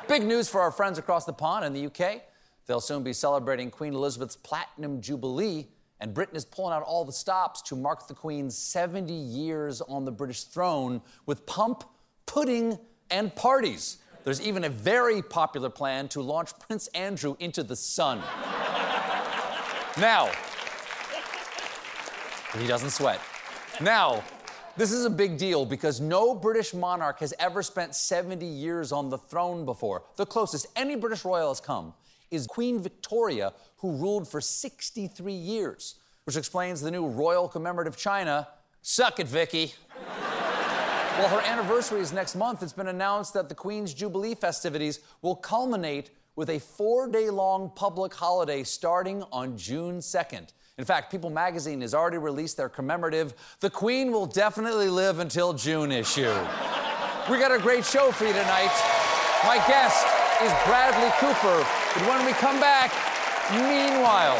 Big 0.09 0.25
news 0.25 0.49
for 0.49 0.59
our 0.59 0.71
friends 0.71 0.97
across 0.97 1.25
the 1.25 1.33
pond 1.33 1.63
in 1.63 1.71
the 1.71 1.85
UK. 1.85 2.23
They'll 2.65 2.81
soon 2.81 3.03
be 3.03 3.13
celebrating 3.13 3.69
Queen 3.69 3.93
Elizabeth's 3.93 4.35
Platinum 4.35 5.01
Jubilee, 5.01 5.67
and 5.99 6.15
Britain 6.15 6.35
is 6.35 6.45
pulling 6.45 6.73
out 6.73 6.81
all 6.81 7.05
the 7.05 7.11
stops 7.11 7.61
to 7.61 7.75
mark 7.75 8.07
the 8.07 8.15
Queen's 8.15 8.57
70 8.57 9.13
years 9.13 9.81
on 9.81 10.05
the 10.05 10.11
British 10.11 10.45
throne 10.45 11.03
with 11.27 11.45
pomp, 11.45 11.83
pudding, 12.25 12.79
and 13.11 13.35
parties. 13.35 13.99
There's 14.23 14.41
even 14.41 14.63
a 14.63 14.69
very 14.69 15.21
popular 15.21 15.69
plan 15.69 16.07
to 16.07 16.23
launch 16.23 16.57
Prince 16.57 16.87
Andrew 16.95 17.35
into 17.39 17.61
the 17.61 17.75
sun. 17.75 18.17
now, 19.95 20.31
he 22.57 22.65
doesn't 22.65 22.89
sweat. 22.89 23.21
Now, 23.79 24.23
this 24.77 24.91
is 24.91 25.05
a 25.05 25.09
big 25.09 25.38
deal 25.38 25.65
because 25.65 25.99
no 25.99 26.33
British 26.33 26.73
monarch 26.73 27.19
has 27.19 27.33
ever 27.39 27.61
spent 27.63 27.95
70 27.95 28.45
years 28.45 28.91
on 28.91 29.09
the 29.09 29.17
throne 29.17 29.65
before. 29.65 30.03
The 30.15 30.25
closest 30.25 30.67
any 30.75 30.95
British 30.95 31.25
royal 31.25 31.49
has 31.49 31.59
come 31.59 31.93
is 32.31 32.47
Queen 32.47 32.81
Victoria, 32.81 33.53
who 33.77 33.91
ruled 33.91 34.27
for 34.27 34.39
63 34.39 35.33
years, 35.33 35.95
which 36.25 36.35
explains 36.35 36.81
the 36.81 36.91
new 36.91 37.07
Royal 37.07 37.47
Commemorative 37.47 37.97
China. 37.97 38.47
Suck 38.81 39.19
it, 39.19 39.27
Vicky. 39.27 39.73
Well, 41.17 41.27
her 41.27 41.41
anniversary 41.41 41.99
is 41.99 42.13
next 42.13 42.35
month. 42.35 42.63
It's 42.63 42.71
been 42.71 42.88
announced 42.88 43.33
that 43.33 43.49
the 43.49 43.55
Queen's 43.55 43.93
Jubilee 43.93 44.35
festivities 44.35 45.01
will 45.21 45.35
culminate 45.35 46.11
with 46.38 46.49
a 46.49 46.59
four 46.59 47.09
day 47.09 47.29
long 47.29 47.71
public 47.75 48.13
holiday 48.13 48.63
starting 48.63 49.23
on 49.31 49.57
June 49.57 49.97
2nd. 49.97 50.53
In 50.79 50.86
fact, 50.86 51.12
People 51.12 51.29
magazine 51.29 51.81
has 51.81 51.93
already 51.93 52.17
released 52.17 52.55
their 52.55 52.69
commemorative 52.69 53.33
The 53.59 53.69
Queen 53.69 54.13
Will 54.13 54.25
Definitely 54.25 54.88
Live 54.88 55.19
Until 55.19 55.51
June 55.51 55.91
issue. 55.91 56.33
we 57.29 57.38
got 57.38 57.51
a 57.51 57.59
great 57.59 57.83
show 57.83 58.13
for 58.13 58.24
you 58.24 58.31
tonight. 58.31 58.71
My 59.43 59.57
guest 59.67 60.07
is 60.41 60.53
Bradley 60.65 61.12
Cooper. 61.19 61.67
But 61.95 62.07
when 62.07 62.25
we 62.25 62.31
come 62.31 62.62
back, 62.62 62.93
meanwhile, 63.51 64.39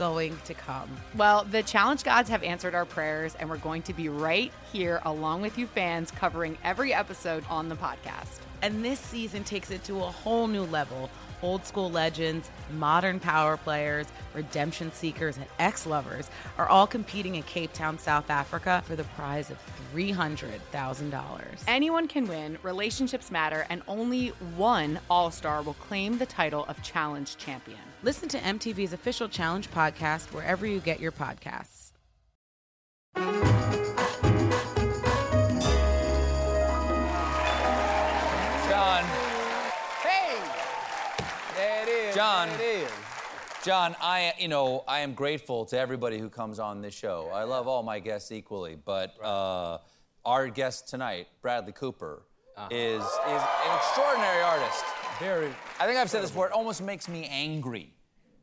going 0.00 0.34
to 0.46 0.54
come. 0.54 0.88
Well, 1.14 1.44
the 1.44 1.62
challenge 1.62 2.04
gods 2.04 2.30
have 2.30 2.42
answered 2.42 2.74
our 2.74 2.86
prayers, 2.86 3.34
and 3.38 3.50
we're 3.50 3.58
going 3.58 3.82
to 3.82 3.92
be 3.92 4.08
right 4.08 4.50
here 4.72 5.02
along 5.04 5.42
with 5.42 5.58
you 5.58 5.66
fans 5.66 6.10
covering 6.10 6.56
every 6.64 6.94
episode 6.94 7.44
on 7.50 7.68
the 7.68 7.74
podcast. 7.74 8.40
And 8.62 8.82
this 8.82 8.98
season 8.98 9.44
takes 9.44 9.70
it 9.70 9.84
to 9.84 9.96
a 9.98 10.00
whole 10.00 10.46
new 10.46 10.64
level. 10.64 11.10
Old 11.42 11.66
school 11.66 11.90
legends, 11.90 12.50
modern 12.72 13.20
power 13.20 13.58
players, 13.58 14.06
redemption 14.32 14.90
seekers, 14.90 15.36
and 15.36 15.44
ex 15.58 15.86
lovers 15.86 16.30
are 16.56 16.68
all 16.68 16.86
competing 16.86 17.34
in 17.34 17.42
Cape 17.42 17.74
Town, 17.74 17.98
South 17.98 18.30
Africa 18.30 18.82
for 18.86 18.96
the 18.96 19.04
prize 19.04 19.50
of 19.50 19.58
$300,000. 19.94 21.62
Anyone 21.68 22.08
can 22.08 22.26
win, 22.26 22.56
relationships 22.62 23.30
matter, 23.30 23.66
and 23.68 23.82
only 23.86 24.28
one 24.56 24.98
All 25.10 25.30
Star 25.30 25.60
will 25.60 25.74
claim 25.74 26.16
the 26.16 26.26
title 26.26 26.64
of 26.68 26.82
challenge 26.82 27.36
champion. 27.36 27.89
Listen 28.02 28.28
to 28.30 28.38
MTV's 28.38 28.92
official 28.92 29.28
challenge 29.28 29.70
podcast 29.70 30.32
wherever 30.32 30.66
you 30.66 30.80
get 30.80 31.00
your 31.00 31.12
podcasts. 31.12 31.92
John, 38.68 39.04
Hey! 40.02 40.38
There 41.54 41.82
it 41.82 41.88
is. 41.88 42.14
John. 42.14 42.48
There 42.48 42.60
it 42.60 42.82
is. 42.84 42.90
John, 43.62 43.94
I, 44.00 44.32
you 44.38 44.48
know, 44.48 44.84
I 44.88 45.00
am 45.00 45.12
grateful 45.12 45.66
to 45.66 45.78
everybody 45.78 46.18
who 46.18 46.30
comes 46.30 46.58
on 46.58 46.80
this 46.80 46.94
show. 46.94 47.30
I 47.32 47.44
love 47.44 47.68
all 47.68 47.82
my 47.82 47.98
guests 47.98 48.32
equally, 48.32 48.78
but 48.82 49.14
uh, 49.22 49.78
our 50.24 50.48
guest 50.48 50.88
tonight, 50.88 51.28
Bradley 51.42 51.72
Cooper, 51.72 52.22
is, 52.70 53.02
is 53.02 53.42
an 53.42 53.76
extraordinary 53.76 54.42
artist. 54.42 54.84
Very. 55.20 55.48
I 55.78 55.86
think 55.86 55.98
I've 55.98 56.10
said 56.10 56.22
this 56.22 56.30
before. 56.30 56.46
It 56.46 56.52
almost 56.52 56.82
makes 56.82 57.08
me 57.08 57.26
angry 57.30 57.92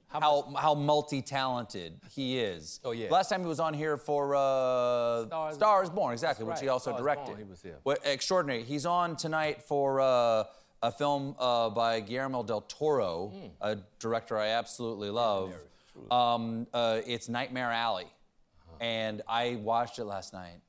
how 0.09 0.53
how, 0.55 0.73
multi-talented 0.75 1.99
he 2.11 2.39
is. 2.39 2.79
Oh, 2.85 2.91
yeah. 2.91 3.09
Last 3.09 3.29
time 3.29 3.41
he 3.41 3.47
was 3.47 3.59
on 3.59 3.73
here 3.73 3.97
for 3.97 4.35
uh, 4.35 5.25
Star 5.25 5.49
is- 5.49 5.55
Star 5.55 5.83
is 5.83 5.89
Born, 5.89 6.13
exactly, 6.13 6.45
That's 6.45 6.57
which 6.59 6.61
he 6.61 6.67
right. 6.67 6.73
also 6.73 6.91
Star 6.91 6.99
is 6.99 7.03
directed. 7.03 7.25
Born, 7.25 7.37
he 7.39 7.43
was 7.43 7.61
here. 7.61 7.79
What 7.83 7.99
extraordinary. 8.05 8.63
He's 8.63 8.85
on 8.85 9.15
tonight 9.17 9.63
for 9.63 9.99
uh, 9.99 10.43
a 10.83 10.91
film 10.91 11.35
uh, 11.39 11.71
by 11.71 11.99
Guillermo 11.99 12.43
del 12.43 12.61
Toro, 12.61 13.29
Hmm. 13.29 13.47
a 13.59 13.77
director 13.99 14.37
I 14.37 14.49
absolutely 14.49 15.09
love. 15.09 15.53
Um, 16.11 16.67
uh, 16.73 17.01
it's 17.07 17.27
Nightmare 17.27 17.71
Alley, 17.71 18.03
Uh-huh. 18.05 18.77
and 18.81 19.23
I 19.27 19.55
watched 19.55 19.97
it 19.99 20.05
last 20.05 20.31
night. 20.31 20.61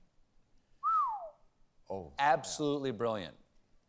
Oh. 1.91 2.13
Absolutely 2.19 2.91
brilliant. 2.93 3.35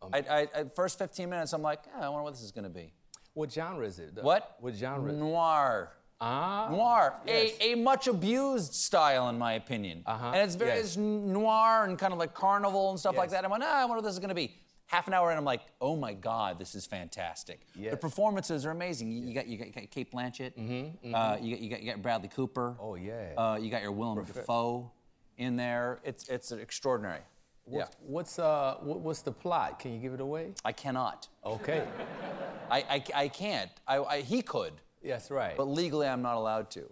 Um, 0.02 0.10
I, 0.14 0.20
I, 0.30 0.42
at 0.54 0.76
first 0.76 0.98
15 0.98 1.30
minutes, 1.30 1.54
I'm 1.54 1.62
like, 1.62 1.82
"Ah, 1.96 2.06
I 2.06 2.10
wonder 2.10 2.24
what 2.24 2.34
this 2.34 2.44
is 2.44 2.52
going 2.52 2.64
to 2.64 2.70
be. 2.70 2.94
What 3.34 3.52
genre 3.52 3.86
is 3.86 4.00
it? 4.00 4.14
What? 4.22 4.56
What 4.60 4.74
genre? 4.76 5.12
Noir. 5.12 5.92
Ah. 6.22 6.68
Noir, 6.70 7.16
Yes. 7.26 7.54
a, 7.62 7.72
a 7.72 7.76
much 7.78 8.08
abused 8.08 8.74
style 8.74 9.30
in 9.30 9.38
my 9.38 9.54
opinion, 9.54 10.04
Uh-huh. 10.06 10.28
and 10.34 10.38
it's 10.38 10.56
very 10.56 10.72
Yes. 10.72 10.80
it's 10.88 10.98
noir 10.98 11.86
and 11.86 11.98
kind 11.98 12.12
of 12.12 12.20
like 12.20 12.34
carnival 12.34 12.90
and 12.90 13.00
stuff 13.00 13.16
like 13.16 13.30
that. 13.30 13.46
I 13.46 13.48
went, 13.48 13.64
ah, 13.64 13.82
I 13.82 13.86
wonder 13.86 13.98
what 14.02 14.04
this 14.04 14.14
is 14.14 14.20
going 14.20 14.30
to 14.30 14.36
be. 14.36 14.54
half 14.88 15.08
an 15.08 15.14
hour 15.14 15.32
in, 15.32 15.38
I'm 15.38 15.46
like, 15.46 15.62
oh 15.80 15.96
my 15.96 16.14
God, 16.14 16.58
this 16.60 16.74
is 16.76 16.86
fantastic. 16.88 17.62
The 17.76 17.96
performances 17.96 18.66
are 18.66 18.72
amazing. 18.72 19.12
You, 19.12 19.22
you 19.28 19.34
got 19.36 19.48
you 19.48 19.58
got, 19.58 19.68
you 19.68 19.74
got 19.74 19.90
Cate 19.92 20.12
Blanchett. 20.12 20.54
Uh, 20.58 21.38
you, 21.40 21.56
got, 21.56 21.62
you 21.62 21.70
got 21.70 21.82
you 21.84 21.92
got 21.92 22.02
Bradley 22.02 22.28
Cooper. 22.30 22.72
Mm-hmm, 22.72 22.84
Oh, 22.84 22.96
yeah. 22.96 23.34
Uh, 23.38 23.56
you 23.58 23.70
got 23.70 23.82
your 23.84 23.92
Willem 23.94 24.24
Dafoe 24.26 24.92
in 25.38 25.56
there. 25.56 26.00
It's 26.04 26.28
it's 26.28 26.52
extraordinary. 26.52 27.22
Yeah, 27.72 27.86
What's 28.02 28.40
uh 28.40 28.76
what, 28.82 29.00
what's 29.02 29.22
the 29.22 29.32
plot? 29.32 29.80
Can 29.80 29.94
you 29.94 30.00
give 30.00 30.14
it 30.14 30.22
away? 30.22 30.54
I 30.66 30.72
cannot. 30.72 31.28
Okay. 31.46 31.86
I, 32.72 32.78
I, 32.90 33.04
I 33.16 33.28
can't. 33.30 33.72
I, 33.88 33.98
I, 33.98 34.22
he 34.22 34.42
could, 34.44 34.74
Yes, 35.02 35.32
right. 35.32 35.58
but 35.58 35.64
legally 35.68 36.08
I'm 36.08 36.22
not 36.22 36.36
allowed 36.36 36.70
to. 36.72 36.84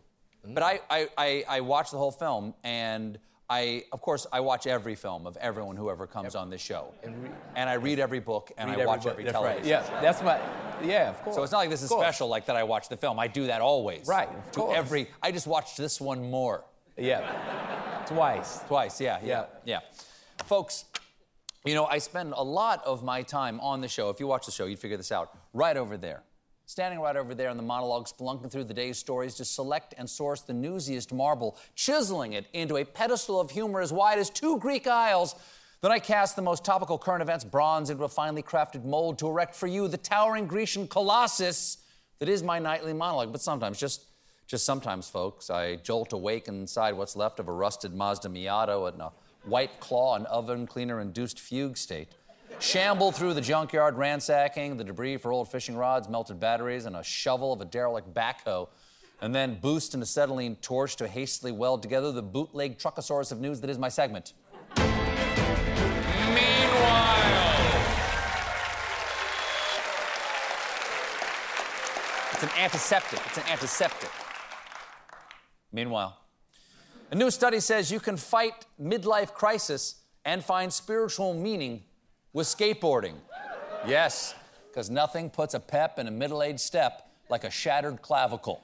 But 0.44 0.64
I, 0.64 0.80
I, 0.90 1.08
I, 1.18 1.44
I 1.48 1.62
watched 1.62 1.92
the 1.92 1.98
whole 2.00 2.10
film, 2.12 2.54
and 2.64 3.20
I, 3.50 3.84
of 3.92 4.02
course, 4.02 4.26
I 4.34 4.40
watch 4.40 4.66
every 4.66 4.96
film 4.96 5.28
of 5.28 5.38
everyone 5.38 5.76
who 5.76 5.90
ever 5.92 6.08
comes 6.08 6.34
on 6.36 6.50
this 6.50 6.62
show. 6.62 6.94
And 7.04 7.22
re- 7.24 7.30
And 7.56 7.70
I 7.70 7.74
read 7.74 8.00
every 8.00 8.20
book, 8.20 8.52
and 8.58 8.72
Read 8.72 8.80
I 8.82 8.86
watch 8.86 9.06
every 9.06 9.24
that's 9.24 9.34
television. 9.34 9.62
Right. 9.62 9.70
Yeah, 9.70 10.02
that's 10.02 10.22
my. 10.24 10.40
Yeah, 10.84 11.10
of 11.10 11.22
course. 11.22 11.36
So 11.36 11.44
it's 11.44 11.52
not 11.52 11.60
like 11.60 11.70
this 11.70 11.84
is 11.84 11.90
special, 11.90 12.28
like 12.28 12.46
that 12.48 12.56
I 12.56 12.64
watch 12.64 12.90
the 12.90 12.98
film. 12.98 13.20
I 13.20 13.28
do 13.28 13.48
that 13.48 13.62
always. 13.62 14.08
Right, 14.08 14.30
of 14.30 14.52
To 14.52 14.60
course. 14.62 14.78
every, 14.78 15.10
I 15.22 15.32
just 15.32 15.46
watched 15.48 15.78
this 15.78 16.00
one 16.02 16.32
more. 16.32 16.64
Yeah. 16.98 18.04
Twice. 18.08 18.62
Twice, 18.68 19.00
yeah, 19.02 19.20
yeah, 19.24 19.46
yeah. 19.66 19.80
Folks, 20.48 20.86
you 21.66 21.74
know, 21.74 21.88
I 21.88 21.98
spend 21.98 22.34
a 22.34 22.42
lot 22.42 22.82
of 22.86 23.04
my 23.04 23.22
time 23.22 23.60
on 23.60 23.82
the 23.82 23.90
show. 23.90 24.10
If 24.10 24.22
you 24.22 24.28
watch 24.28 24.46
the 24.46 24.52
show, 24.54 24.66
you'd 24.66 24.80
figure 24.80 24.96
this 24.96 25.12
out. 25.12 25.38
Right 25.52 25.76
over 25.76 25.98
there. 25.98 26.24
Standing 26.68 27.02
right 27.02 27.18
over 27.18 27.36
there 27.36 27.50
in 27.50 27.58
the 27.58 27.64
monologue, 27.64 28.08
spelunking 28.08 28.50
through 28.50 28.64
the 28.64 28.74
day's 28.74 28.98
stories 28.98 29.36
to 29.36 29.46
select 29.46 29.94
and 29.98 30.10
source 30.10 30.40
the 30.40 30.54
newsiest 30.54 31.12
marble, 31.12 31.58
chiseling 31.76 32.32
it 32.32 32.46
into 32.54 32.78
a 32.78 32.86
pedestal 32.86 33.42
of 33.42 33.52
humor 33.52 33.82
as 33.82 33.92
wide 33.92 34.20
as 34.20 34.30
two 34.30 34.58
Greek 34.60 34.88
isles. 34.88 35.36
Then 35.82 35.92
I 35.92 36.00
cast 36.00 36.38
the 36.38 36.42
most 36.42 36.64
topical 36.64 36.98
current 36.98 37.22
events 37.22 37.44
bronze 37.44 37.90
into 37.90 38.06
a 38.06 38.10
finely 38.10 38.42
crafted 38.42 38.86
mold 38.86 39.20
to 39.20 39.28
erect 39.28 39.54
for 39.54 39.68
you 39.68 39.90
the 39.90 39.98
towering 39.98 40.48
Grecian 40.48 40.88
colossus 40.88 41.80
that 42.20 42.30
is 42.30 42.42
my 42.42 42.58
nightly 42.58 42.94
monologue. 42.94 43.34
But 43.34 43.42
sometimes, 43.42 43.78
just 43.78 44.06
just 44.48 44.66
sometimes, 44.66 45.10
folks, 45.10 45.50
I 45.50 45.76
jolt 45.76 46.14
awake 46.14 46.48
inside 46.48 46.94
what's 46.94 47.18
left 47.18 47.42
of 47.42 47.50
a 47.50 47.52
rusted 47.52 47.94
Mazda 47.94 48.30
Miata 48.30 48.94
in 48.94 49.02
a 49.02 49.12
white 49.48 49.80
claw 49.80 50.16
and 50.16 50.26
oven 50.28 50.68
cleaner 50.68 51.00
induced 51.00 51.40
fugue 51.40 51.78
state. 51.78 52.10
Shamble 52.60 53.12
through 53.12 53.34
the 53.36 53.42
junkyard, 53.42 53.98
ransacking 53.98 54.78
the 54.78 54.84
debris 54.84 55.18
for 55.18 55.32
old 55.32 55.52
fishing 55.52 55.76
rods, 55.76 56.10
melted 56.10 56.40
batteries, 56.40 56.86
and 56.86 56.96
a 56.96 57.04
shovel 57.04 57.54
of 57.54 57.62
a 57.62 57.66
derelict 57.66 58.14
backhoe. 58.14 58.68
And 59.22 59.34
then 59.34 59.60
boost 59.60 59.94
an 59.94 60.02
acetylene 60.02 60.56
torch 60.58 60.96
to 60.98 61.08
hastily 61.08 61.52
weld 61.52 61.82
together 61.82 62.12
the 62.12 62.24
bootleg 62.24 62.78
truckosaurus 62.78 63.32
of 63.32 63.40
news 63.40 63.62
that 63.62 63.70
is 63.70 63.78
my 63.78 63.90
segment. 63.90 64.34
Meanwhile, 64.76 65.08
it's 72.34 72.44
an 72.44 72.50
antiseptic. 72.58 73.20
It's 73.26 73.38
an 73.38 73.44
antiseptic. 73.50 74.12
Meanwhile, 75.72 76.18
a 77.12 77.16
new 77.16 77.32
study 77.32 77.60
says 77.60 77.92
you 77.92 78.00
can 78.00 78.18
fight 78.18 78.66
midlife 78.82 79.34
crisis 79.34 79.96
and 80.26 80.44
find 80.44 80.72
spiritual 80.72 81.34
meaning 81.34 81.84
with 82.34 82.48
skateboarding. 82.48 83.16
Yes, 83.88 84.36
because 84.68 84.90
nothing 84.90 85.30
puts 85.30 85.54
a 85.54 85.60
pep 85.60 86.00
in 86.00 86.08
a 86.08 86.12
middle 86.12 86.44
aged 86.44 86.60
step 86.60 87.10
like 87.30 87.44
a 87.44 87.50
shattered 87.50 88.02
clavicle. 88.02 88.62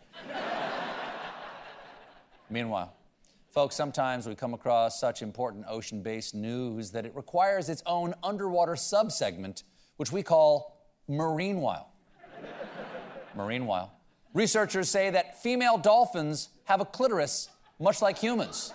Meanwhile, 2.49 2.93
folks, 3.49 3.75
sometimes 3.75 4.27
we 4.27 4.35
come 4.35 4.53
across 4.53 4.99
such 4.99 5.21
important 5.21 5.65
ocean 5.67 6.01
based 6.01 6.35
news 6.35 6.91
that 6.91 7.05
it 7.05 7.15
requires 7.15 7.69
its 7.69 7.81
own 7.85 8.13
underwater 8.21 8.73
subsegment, 8.73 9.63
which 9.97 10.11
we 10.11 10.21
call 10.21 10.85
Marine 11.07 11.61
While. 11.61 11.89
Marine 13.35 13.65
While. 13.65 13.93
Researchers 14.33 14.89
say 14.89 15.09
that 15.11 15.41
female 15.41 15.77
dolphins 15.77 16.49
have 16.65 16.81
a 16.81 16.85
clitoris 16.85 17.49
much 17.79 18.01
like 18.01 18.17
humans. 18.17 18.73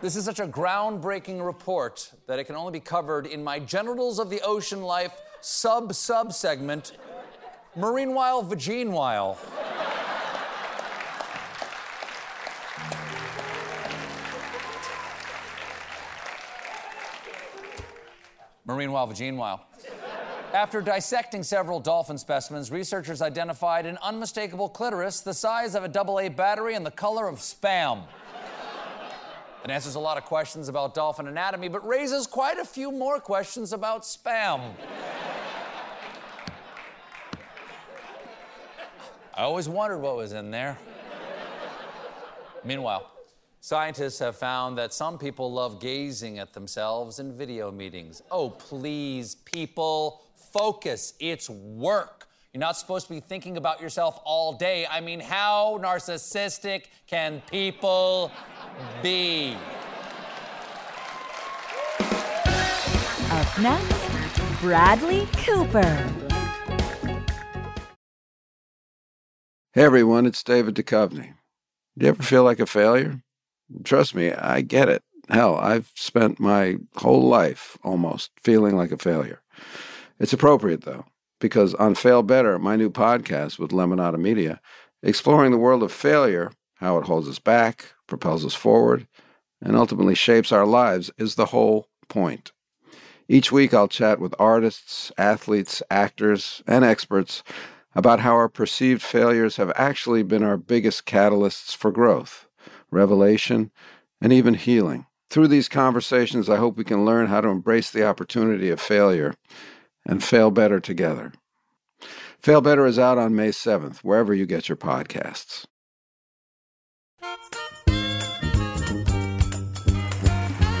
This 0.00 0.16
is 0.16 0.24
such 0.24 0.40
a 0.40 0.46
groundbreaking 0.46 1.44
report 1.44 2.12
that 2.26 2.38
it 2.38 2.44
can 2.44 2.56
only 2.56 2.72
be 2.72 2.80
covered 2.80 3.26
in 3.26 3.44
my 3.44 3.58
genitals 3.58 4.18
of 4.18 4.30
the 4.30 4.40
ocean 4.40 4.82
life 4.82 5.12
sub 5.40 5.94
sub 5.94 6.32
segment, 6.32 6.92
Marine 7.76 8.14
While 8.14 8.42
Vagine 8.42 8.90
While. 8.90 9.38
Marine 18.64 18.92
While 18.92 19.08
Vagine 19.08 19.36
While. 19.36 19.66
After 20.52 20.80
dissecting 20.80 21.44
several 21.44 21.78
dolphin 21.78 22.18
specimens, 22.18 22.72
researchers 22.72 23.22
identified 23.22 23.86
an 23.86 23.98
unmistakable 24.02 24.68
clitoris 24.68 25.20
the 25.20 25.34
size 25.34 25.74
of 25.76 25.84
a 25.84 26.00
AA 26.00 26.28
battery 26.28 26.74
and 26.74 26.84
the 26.84 26.90
color 26.90 27.28
of 27.28 27.38
spam. 27.38 28.02
It 29.62 29.70
answers 29.70 29.94
a 29.94 30.00
lot 30.00 30.16
of 30.16 30.24
questions 30.24 30.68
about 30.68 30.94
dolphin 30.94 31.28
anatomy, 31.28 31.68
but 31.68 31.86
raises 31.86 32.26
quite 32.26 32.58
a 32.58 32.64
few 32.64 32.90
more 32.90 33.20
questions 33.20 33.72
about 33.72 34.02
spam. 34.02 34.74
I 39.34 39.42
always 39.42 39.68
wondered 39.68 39.98
what 39.98 40.16
was 40.16 40.32
in 40.32 40.50
there. 40.50 40.78
Meanwhile, 42.64 43.10
scientists 43.60 44.18
have 44.18 44.36
found 44.36 44.78
that 44.78 44.92
some 44.94 45.18
people 45.18 45.52
love 45.52 45.80
gazing 45.80 46.38
at 46.38 46.52
themselves 46.52 47.18
in 47.18 47.36
video 47.36 47.70
meetings. 47.70 48.22
Oh, 48.30 48.50
please, 48.50 49.34
people, 49.34 50.22
focus. 50.52 51.14
It's 51.20 51.48
work. 51.50 52.19
You're 52.52 52.58
not 52.58 52.76
supposed 52.76 53.06
to 53.06 53.12
be 53.12 53.20
thinking 53.20 53.56
about 53.56 53.80
yourself 53.80 54.20
all 54.24 54.52
day. 54.52 54.84
I 54.84 55.00
mean, 55.00 55.20
how 55.20 55.78
narcissistic 55.80 56.86
can 57.06 57.40
people 57.48 58.32
be? 59.04 59.56
Up 63.30 63.58
next, 63.60 64.60
Bradley 64.60 65.28
Cooper. 65.36 66.12
Hey 69.72 69.84
everyone, 69.84 70.26
it's 70.26 70.42
David 70.42 70.74
Duchovny. 70.74 71.34
Do 71.96 72.06
you 72.06 72.08
ever 72.08 72.22
feel 72.24 72.42
like 72.42 72.58
a 72.58 72.66
failure? 72.66 73.22
Trust 73.84 74.16
me, 74.16 74.32
I 74.32 74.62
get 74.62 74.88
it. 74.88 75.04
Hell, 75.28 75.54
I've 75.54 75.92
spent 75.94 76.40
my 76.40 76.78
whole 76.96 77.28
life 77.28 77.78
almost 77.84 78.32
feeling 78.42 78.76
like 78.76 78.90
a 78.90 78.98
failure. 78.98 79.40
It's 80.18 80.32
appropriate 80.32 80.82
though, 80.82 81.04
because 81.40 81.74
on 81.74 81.94
Fail 81.94 82.22
Better, 82.22 82.58
my 82.58 82.76
new 82.76 82.90
podcast 82.90 83.58
with 83.58 83.72
Lemonada 83.72 84.18
Media, 84.18 84.60
exploring 85.02 85.50
the 85.50 85.58
world 85.58 85.82
of 85.82 85.90
failure, 85.90 86.52
how 86.76 86.98
it 86.98 87.06
holds 87.06 87.28
us 87.28 87.38
back, 87.38 87.94
propels 88.06 88.44
us 88.44 88.54
forward, 88.54 89.08
and 89.60 89.76
ultimately 89.76 90.14
shapes 90.14 90.52
our 90.52 90.66
lives, 90.66 91.10
is 91.18 91.34
the 91.34 91.46
whole 91.46 91.88
point. 92.08 92.52
Each 93.28 93.50
week, 93.50 93.72
I'll 93.74 93.88
chat 93.88 94.20
with 94.20 94.34
artists, 94.38 95.10
athletes, 95.16 95.82
actors, 95.90 96.62
and 96.66 96.84
experts 96.84 97.42
about 97.94 98.20
how 98.20 98.34
our 98.34 98.48
perceived 98.48 99.02
failures 99.02 99.56
have 99.56 99.72
actually 99.74 100.22
been 100.22 100.42
our 100.42 100.56
biggest 100.56 101.06
catalysts 101.06 101.74
for 101.74 101.90
growth, 101.90 102.46
revelation, 102.90 103.70
and 104.20 104.32
even 104.32 104.54
healing. 104.54 105.06
Through 105.28 105.48
these 105.48 105.68
conversations, 105.68 106.48
I 106.48 106.56
hope 106.56 106.76
we 106.76 106.84
can 106.84 107.04
learn 107.04 107.28
how 107.28 107.40
to 107.40 107.48
embrace 107.48 107.90
the 107.90 108.04
opportunity 108.04 108.68
of 108.68 108.80
failure 108.80 109.34
and 110.10 110.22
fail 110.22 110.50
better 110.50 110.80
together. 110.80 111.32
Fail 112.40 112.60
Better 112.60 112.84
is 112.86 112.98
out 112.98 113.16
on 113.16 113.34
May 113.34 113.50
7th, 113.50 113.98
wherever 113.98 114.34
you 114.34 114.44
get 114.44 114.68
your 114.68 114.76
podcasts. 114.76 115.66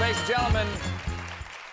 Ladies 0.00 0.18
and 0.18 0.26
gentlemen, 0.26 0.66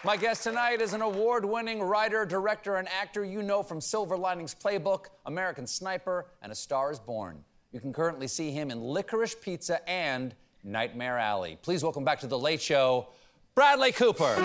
my 0.04 0.18
guest 0.18 0.44
tonight 0.44 0.82
is 0.82 0.94
an 0.94 1.02
award 1.02 1.46
winning 1.46 1.82
writer, 1.82 2.26
director, 2.26 2.76
and 2.76 2.88
actor 2.90 3.26
you 3.26 3.42
know 3.42 3.64
from 3.64 3.82
Silver 3.82 4.18
Linings 4.18 4.54
Playbook, 4.54 5.06
American 5.26 5.66
Sniper, 5.66 6.28
and 6.44 6.52
A 6.52 6.56
Star 6.56 6.92
is 6.92 7.00
Born. 7.00 7.44
You 7.72 7.80
can 7.80 7.92
currently 7.92 8.28
see 8.28 8.52
him 8.52 8.70
in 8.70 8.80
Licorice 8.80 9.36
Pizza 9.36 9.88
and 9.90 10.36
Nightmare 10.64 11.18
Alley. 11.18 11.58
Please 11.62 11.82
welcome 11.82 12.04
back 12.04 12.20
to 12.20 12.28
The 12.28 12.38
Late 12.38 12.62
Show, 12.62 13.08
Bradley 13.56 13.94
Cooper. 13.94 14.36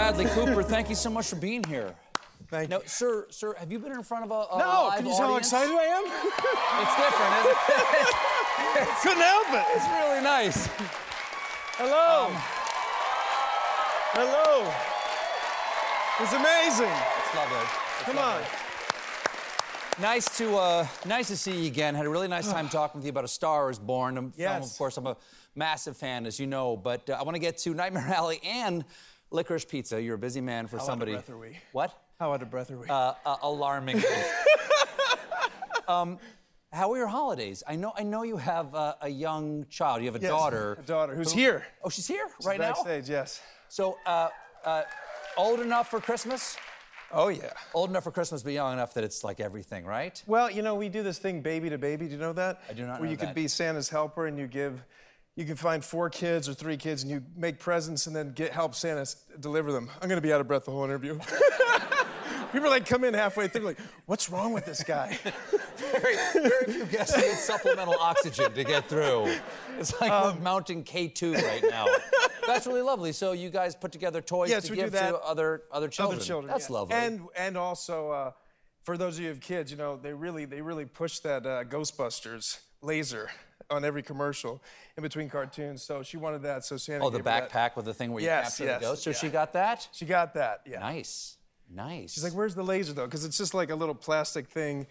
Bradley 0.00 0.24
Cooper, 0.24 0.62
thank 0.62 0.88
you 0.88 0.94
so 0.94 1.10
much 1.10 1.28
for 1.28 1.36
being 1.36 1.62
here. 1.62 1.94
Thank 2.48 2.70
now, 2.70 2.80
sir, 2.86 3.26
sir, 3.28 3.54
have 3.58 3.70
you 3.70 3.78
been 3.78 3.92
in 3.92 4.02
front 4.02 4.24
of 4.24 4.30
a, 4.30 4.46
a 4.54 4.58
No, 4.58 4.90
can 4.96 5.04
you 5.04 5.12
see 5.12 5.20
how 5.20 5.36
excited 5.36 5.70
I 5.70 5.84
am? 5.84 6.04
It's 6.80 6.96
different, 6.96 7.32
isn't 7.36 7.52
it? 8.80 8.96
Couldn't 9.02 9.20
help 9.20 9.48
it. 9.52 9.66
It's 9.76 9.84
really 10.00 10.22
nice. 10.24 10.68
Hello. 11.76 12.28
Um, 12.28 12.32
Hello. 14.16 14.72
It's 16.22 16.32
amazing. 16.32 16.96
It's 17.18 17.34
lovely. 17.36 17.68
It's 17.98 18.04
Come 18.06 18.16
lovely. 18.16 18.42
on. 18.42 20.00
Nice 20.00 20.38
to 20.38 20.56
uh, 20.56 20.86
nice 21.04 21.28
to 21.28 21.36
see 21.36 21.60
you 21.60 21.66
again. 21.66 21.94
Had 21.94 22.06
a 22.06 22.08
really 22.08 22.26
nice 22.26 22.50
time 22.50 22.68
talking 22.70 23.00
with 23.00 23.04
you 23.04 23.10
about 23.10 23.24
A 23.24 23.28
Star 23.28 23.68
Is 23.70 23.78
Born. 23.78 24.16
A 24.16 24.22
film, 24.22 24.32
Yes. 24.38 24.72
of 24.72 24.78
course, 24.78 24.96
I'm 24.96 25.06
a 25.06 25.16
massive 25.54 25.94
fan, 25.94 26.24
as 26.24 26.40
you 26.40 26.46
know. 26.46 26.74
But 26.74 27.10
uh, 27.10 27.18
I 27.20 27.22
want 27.22 27.34
to 27.34 27.38
get 27.38 27.58
to 27.58 27.74
Nightmare 27.74 28.06
Alley 28.08 28.40
and 28.42 28.82
Licorice 29.30 29.64
Pizza. 29.64 30.00
You're 30.02 30.16
a 30.16 30.18
busy 30.18 30.40
man 30.40 30.66
for 30.66 30.78
How 30.78 30.84
somebody. 30.84 31.12
out 31.12 31.18
of 31.20 31.26
breath 31.26 31.36
are 31.36 31.38
we? 31.38 31.58
What? 31.72 31.94
How 32.18 32.32
out 32.32 32.42
of 32.42 32.50
breath 32.50 32.70
are 32.70 32.78
we? 32.78 32.88
Uh, 32.88 33.14
uh, 33.24 33.36
alarming. 33.42 34.02
um, 35.88 36.18
how 36.72 36.92
are 36.92 36.96
your 36.96 37.06
holidays? 37.08 37.62
I 37.66 37.76
know. 37.76 37.92
I 37.96 38.02
know 38.02 38.22
you 38.22 38.36
have 38.36 38.74
uh, 38.74 38.94
a 39.00 39.08
young 39.08 39.66
child. 39.70 40.00
You 40.02 40.06
have 40.06 40.16
a 40.16 40.20
Yes, 40.20 40.30
daughter. 40.30 40.76
a 40.80 40.82
daughter 40.82 41.14
who's 41.14 41.32
who- 41.32 41.38
here. 41.40 41.64
Oh, 41.82 41.88
she's 41.88 42.06
here 42.06 42.26
She's 42.38 42.46
right 42.46 42.60
now. 42.60 42.68
backstage, 42.74 43.08
yes. 43.08 43.40
So, 43.68 43.98
uh, 44.06 44.28
uh, 44.64 44.82
old 45.36 45.60
enough 45.60 45.88
for 45.90 46.00
Christmas? 46.00 46.56
Oh 47.12 47.26
yeah. 47.28 47.50
Old 47.74 47.90
enough 47.90 48.04
for 48.04 48.12
Christmas, 48.12 48.44
but 48.44 48.52
young 48.52 48.72
enough 48.72 48.94
that 48.94 49.02
it's 49.02 49.24
like 49.24 49.40
everything, 49.40 49.84
right? 49.84 50.22
Well, 50.28 50.48
you 50.48 50.62
know, 50.62 50.76
we 50.76 50.88
do 50.88 51.02
this 51.02 51.18
thing 51.18 51.40
baby 51.40 51.68
to 51.70 51.76
baby. 51.78 52.06
Do 52.06 52.12
you 52.12 52.18
know 52.18 52.32
that? 52.34 52.60
I 52.68 52.72
do 52.72 52.86
not 52.86 53.00
Where 53.00 53.10
you 53.10 53.16
that. 53.16 53.26
could 53.26 53.34
be 53.34 53.48
Santa's 53.48 53.88
helper 53.88 54.28
and 54.28 54.38
you 54.38 54.46
give, 54.46 54.84
you 55.40 55.46
can 55.46 55.56
find 55.56 55.82
four 55.82 56.10
kids 56.10 56.50
or 56.50 56.54
three 56.54 56.76
kids 56.76 57.02
and 57.02 57.10
you 57.10 57.22
make 57.34 57.58
presents 57.58 58.06
and 58.06 58.14
then 58.14 58.32
get 58.32 58.52
help 58.52 58.74
Santa 58.74 59.06
deliver 59.40 59.72
them. 59.72 59.88
I'm 60.00 60.08
gonna 60.08 60.20
be 60.20 60.34
out 60.34 60.40
of 60.42 60.46
breath 60.46 60.66
the 60.66 60.70
whole 60.70 60.84
interview. 60.84 61.18
People 62.52 62.68
like 62.68 62.84
come 62.84 63.04
in 63.04 63.14
halfway 63.14 63.48
through 63.48 63.62
like, 63.62 63.78
what's 64.04 64.28
wrong 64.28 64.52
with 64.52 64.66
this 64.66 64.82
guy? 64.82 65.18
very, 65.76 66.14
very 66.34 66.72
few 66.72 66.84
guests 66.84 67.16
need 67.16 67.32
supplemental 67.36 67.94
oxygen 67.98 68.52
to 68.52 68.64
get 68.64 68.86
through. 68.86 69.34
It's 69.78 69.98
like 69.98 70.10
Um, 70.10 70.36
we're 70.36 70.42
mounting 70.42 70.84
K2 70.84 71.42
right 71.42 71.64
now. 71.70 71.86
That's 72.46 72.66
really 72.66 72.82
lovely. 72.82 73.12
So 73.12 73.32
you 73.32 73.48
guys 73.48 73.74
put 73.74 73.92
together 73.92 74.20
toys 74.20 74.50
yes, 74.50 74.64
to 74.64 74.76
give 74.76 74.90
to 74.92 75.18
other 75.20 75.62
other 75.72 75.88
children. 75.88 76.18
Other 76.18 76.26
children. 76.26 76.52
That's 76.52 76.68
yeah. 76.68 76.76
lovely. 76.76 76.96
And 76.96 77.20
and 77.34 77.56
also 77.56 78.10
uh, 78.10 78.30
for 78.82 78.98
those 78.98 79.14
of 79.16 79.20
you 79.20 79.28
who 79.28 79.34
have 79.34 79.40
kids, 79.40 79.70
you 79.70 79.78
know, 79.78 79.96
they 79.96 80.12
really 80.12 80.44
they 80.44 80.60
really 80.60 80.84
push 80.84 81.20
that 81.20 81.46
uh, 81.46 81.64
Ghostbusters 81.64 82.58
laser 82.82 83.30
on 83.70 83.84
every 83.84 84.02
commercial 84.02 84.62
in 84.96 85.02
between 85.02 85.28
cartoons. 85.28 85.82
So 85.82 86.02
she 86.02 86.16
wanted 86.16 86.42
that. 86.42 86.64
So 86.64 86.76
Santa. 86.76 87.04
oh, 87.04 87.10
the 87.10 87.18
her 87.18 87.24
that. 87.24 87.50
backpack 87.50 87.76
with 87.76 87.84
the 87.84 87.94
thing 87.94 88.12
where 88.12 88.20
you 88.22 88.26
Yes, 88.28 88.58
capture 88.58 88.64
yes, 88.64 88.80
the 88.80 88.86
ghost. 88.86 89.02
So 89.04 89.10
yeah. 89.10 89.16
she 89.16 89.28
got 89.28 89.52
that. 89.52 89.88
She 89.92 90.04
got 90.04 90.34
that. 90.34 90.62
Yeah. 90.66 90.80
Nice, 90.80 91.36
nice. 91.72 92.12
She's 92.12 92.24
like, 92.24 92.32
"Where's 92.34 92.54
the 92.54 92.64
laser 92.64 92.92
though?" 92.92 93.04
Because 93.06 93.24
it's 93.24 93.38
just 93.38 93.54
like 93.54 93.70
a 93.70 93.74
little 93.76 93.94
plastic 93.94 94.48
thing. 94.48 94.86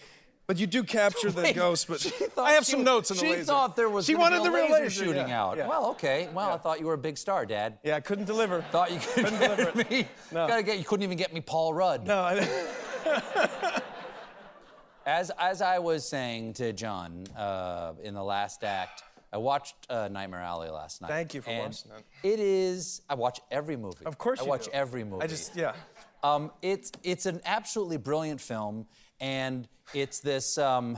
But 0.48 0.58
you 0.58 0.66
do 0.66 0.84
capture 0.84 1.30
the 1.40 1.44
Wait, 1.44 1.56
ghost. 1.56 1.88
But 1.88 2.12
I 2.38 2.54
have 2.54 2.66
she 2.66 2.72
some 2.72 2.84
notes 2.84 3.12
on 3.12 3.18
the 3.18 3.22
she 3.24 3.30
laser. 3.32 3.44
thought 3.44 3.76
there 3.76 3.88
was 3.90 4.06
She 4.08 4.16
wanted 4.16 4.40
a 4.40 4.44
the 4.44 4.50
real 4.52 4.64
laser 4.72 4.84
laser 4.86 5.04
shooting 5.06 5.28
yeah, 5.28 5.44
out. 5.44 5.58
yeah. 5.58 5.68
Well, 5.68 5.88
okay. 5.92 6.28
Well, 6.34 6.50
I 6.52 6.58
thought 6.58 6.80
you 6.80 6.88
were 6.88 6.94
a 6.96 6.98
big 6.98 7.18
star, 7.20 7.46
Dad. 7.46 7.78
yeah, 7.84 7.96
I 7.98 8.00
couldn't 8.00 8.26
deliver. 8.26 8.62
Thought 8.64 8.92
you 8.92 9.00
could 9.00 9.26
Couldn't 9.26 9.40
deliver 9.40 9.80
it. 9.80 9.90
me. 9.92 10.08
No. 10.32 10.48
Gotta 10.48 10.64
get. 10.64 10.80
You 10.80 10.86
couldn't 10.86 11.04
even 11.04 11.18
get 11.18 11.34
me 11.34 11.42
Paul 11.42 11.74
Rudd. 11.76 12.08
No, 12.08 12.20
I, 12.22 12.36
As 15.06 15.32
as 15.40 15.62
I 15.62 15.80
was 15.80 16.08
saying 16.08 16.54
to 16.54 16.74
John 16.74 17.26
uh, 17.38 17.94
in 18.04 18.14
the 18.14 18.24
last 18.24 18.64
act, 18.64 19.04
I 19.34 19.38
watched 19.38 19.76
uh, 19.90 20.08
Nightmare 20.12 20.42
Alley 20.42 20.70
last 20.70 21.02
night. 21.02 21.08
Thank 21.10 21.34
you 21.34 21.42
for 21.42 21.50
and 21.50 21.64
watching 21.66 21.92
that. 21.92 22.04
It 22.24 22.40
is. 22.40 23.02
I 23.10 23.16
watch 23.16 23.40
every 23.52 23.76
movie. 23.78 24.06
Of 24.06 24.18
course 24.18 24.40
I 24.40 24.44
watch 24.44 24.66
do. 24.66 24.72
every 24.74 25.04
movie. 25.04 25.24
I 25.24 25.28
just 25.28 25.56
yeah. 25.56 25.74
Um, 26.24 26.52
it's 26.62 26.92
it's 27.04 27.26
an 27.26 27.42
absolutely 27.46 27.98
brilliant 27.98 28.42
film, 28.42 28.86
and 29.20 29.68
it's 29.94 30.20
this 30.20 30.58
um, 30.58 30.98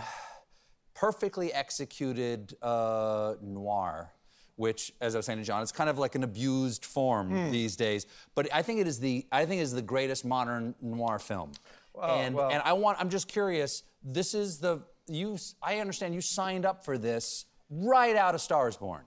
perfectly 0.94 1.54
executed 1.54 2.56
uh, 2.62 3.36
noir. 3.42 4.12
Which, 4.58 4.94
as 5.02 5.16
I 5.16 5.20
was 5.20 5.26
saying 5.26 5.40
to 5.40 5.46
John, 5.46 5.64
it's 5.64 5.72
kind 5.72 5.90
of 5.90 5.98
like 5.98 6.14
an 6.14 6.24
abused 6.24 6.86
form 6.86 7.30
Hmm. 7.30 7.52
these 7.52 7.76
days. 7.76 8.06
But 8.36 8.48
I 8.54 8.62
think 8.62 8.80
it 8.80 8.86
is 8.88 9.00
the 9.00 9.26
I 9.32 9.46
think 9.46 9.60
it 9.60 9.64
is 9.64 9.72
the 9.74 9.82
greatest 9.82 10.24
modern 10.24 10.76
noir 10.82 11.18
film. 11.18 11.54
And 12.00 12.36
well- 12.36 12.50
and 12.50 12.62
I 12.64 12.74
want 12.74 13.00
I'm 13.00 13.10
just 13.10 13.28
curious. 13.28 13.84
This 14.04 14.34
is 14.34 14.60
the 14.60 14.82
you. 15.08 15.38
I 15.62 15.80
understand 15.80 16.14
you 16.14 16.22
signed 16.22 16.66
up 16.66 16.86
for 16.86 16.98
this 16.98 17.46
right 17.70 18.16
out 18.16 18.36
of 18.36 18.42
Stars 18.42 18.78
Born. 18.78 19.04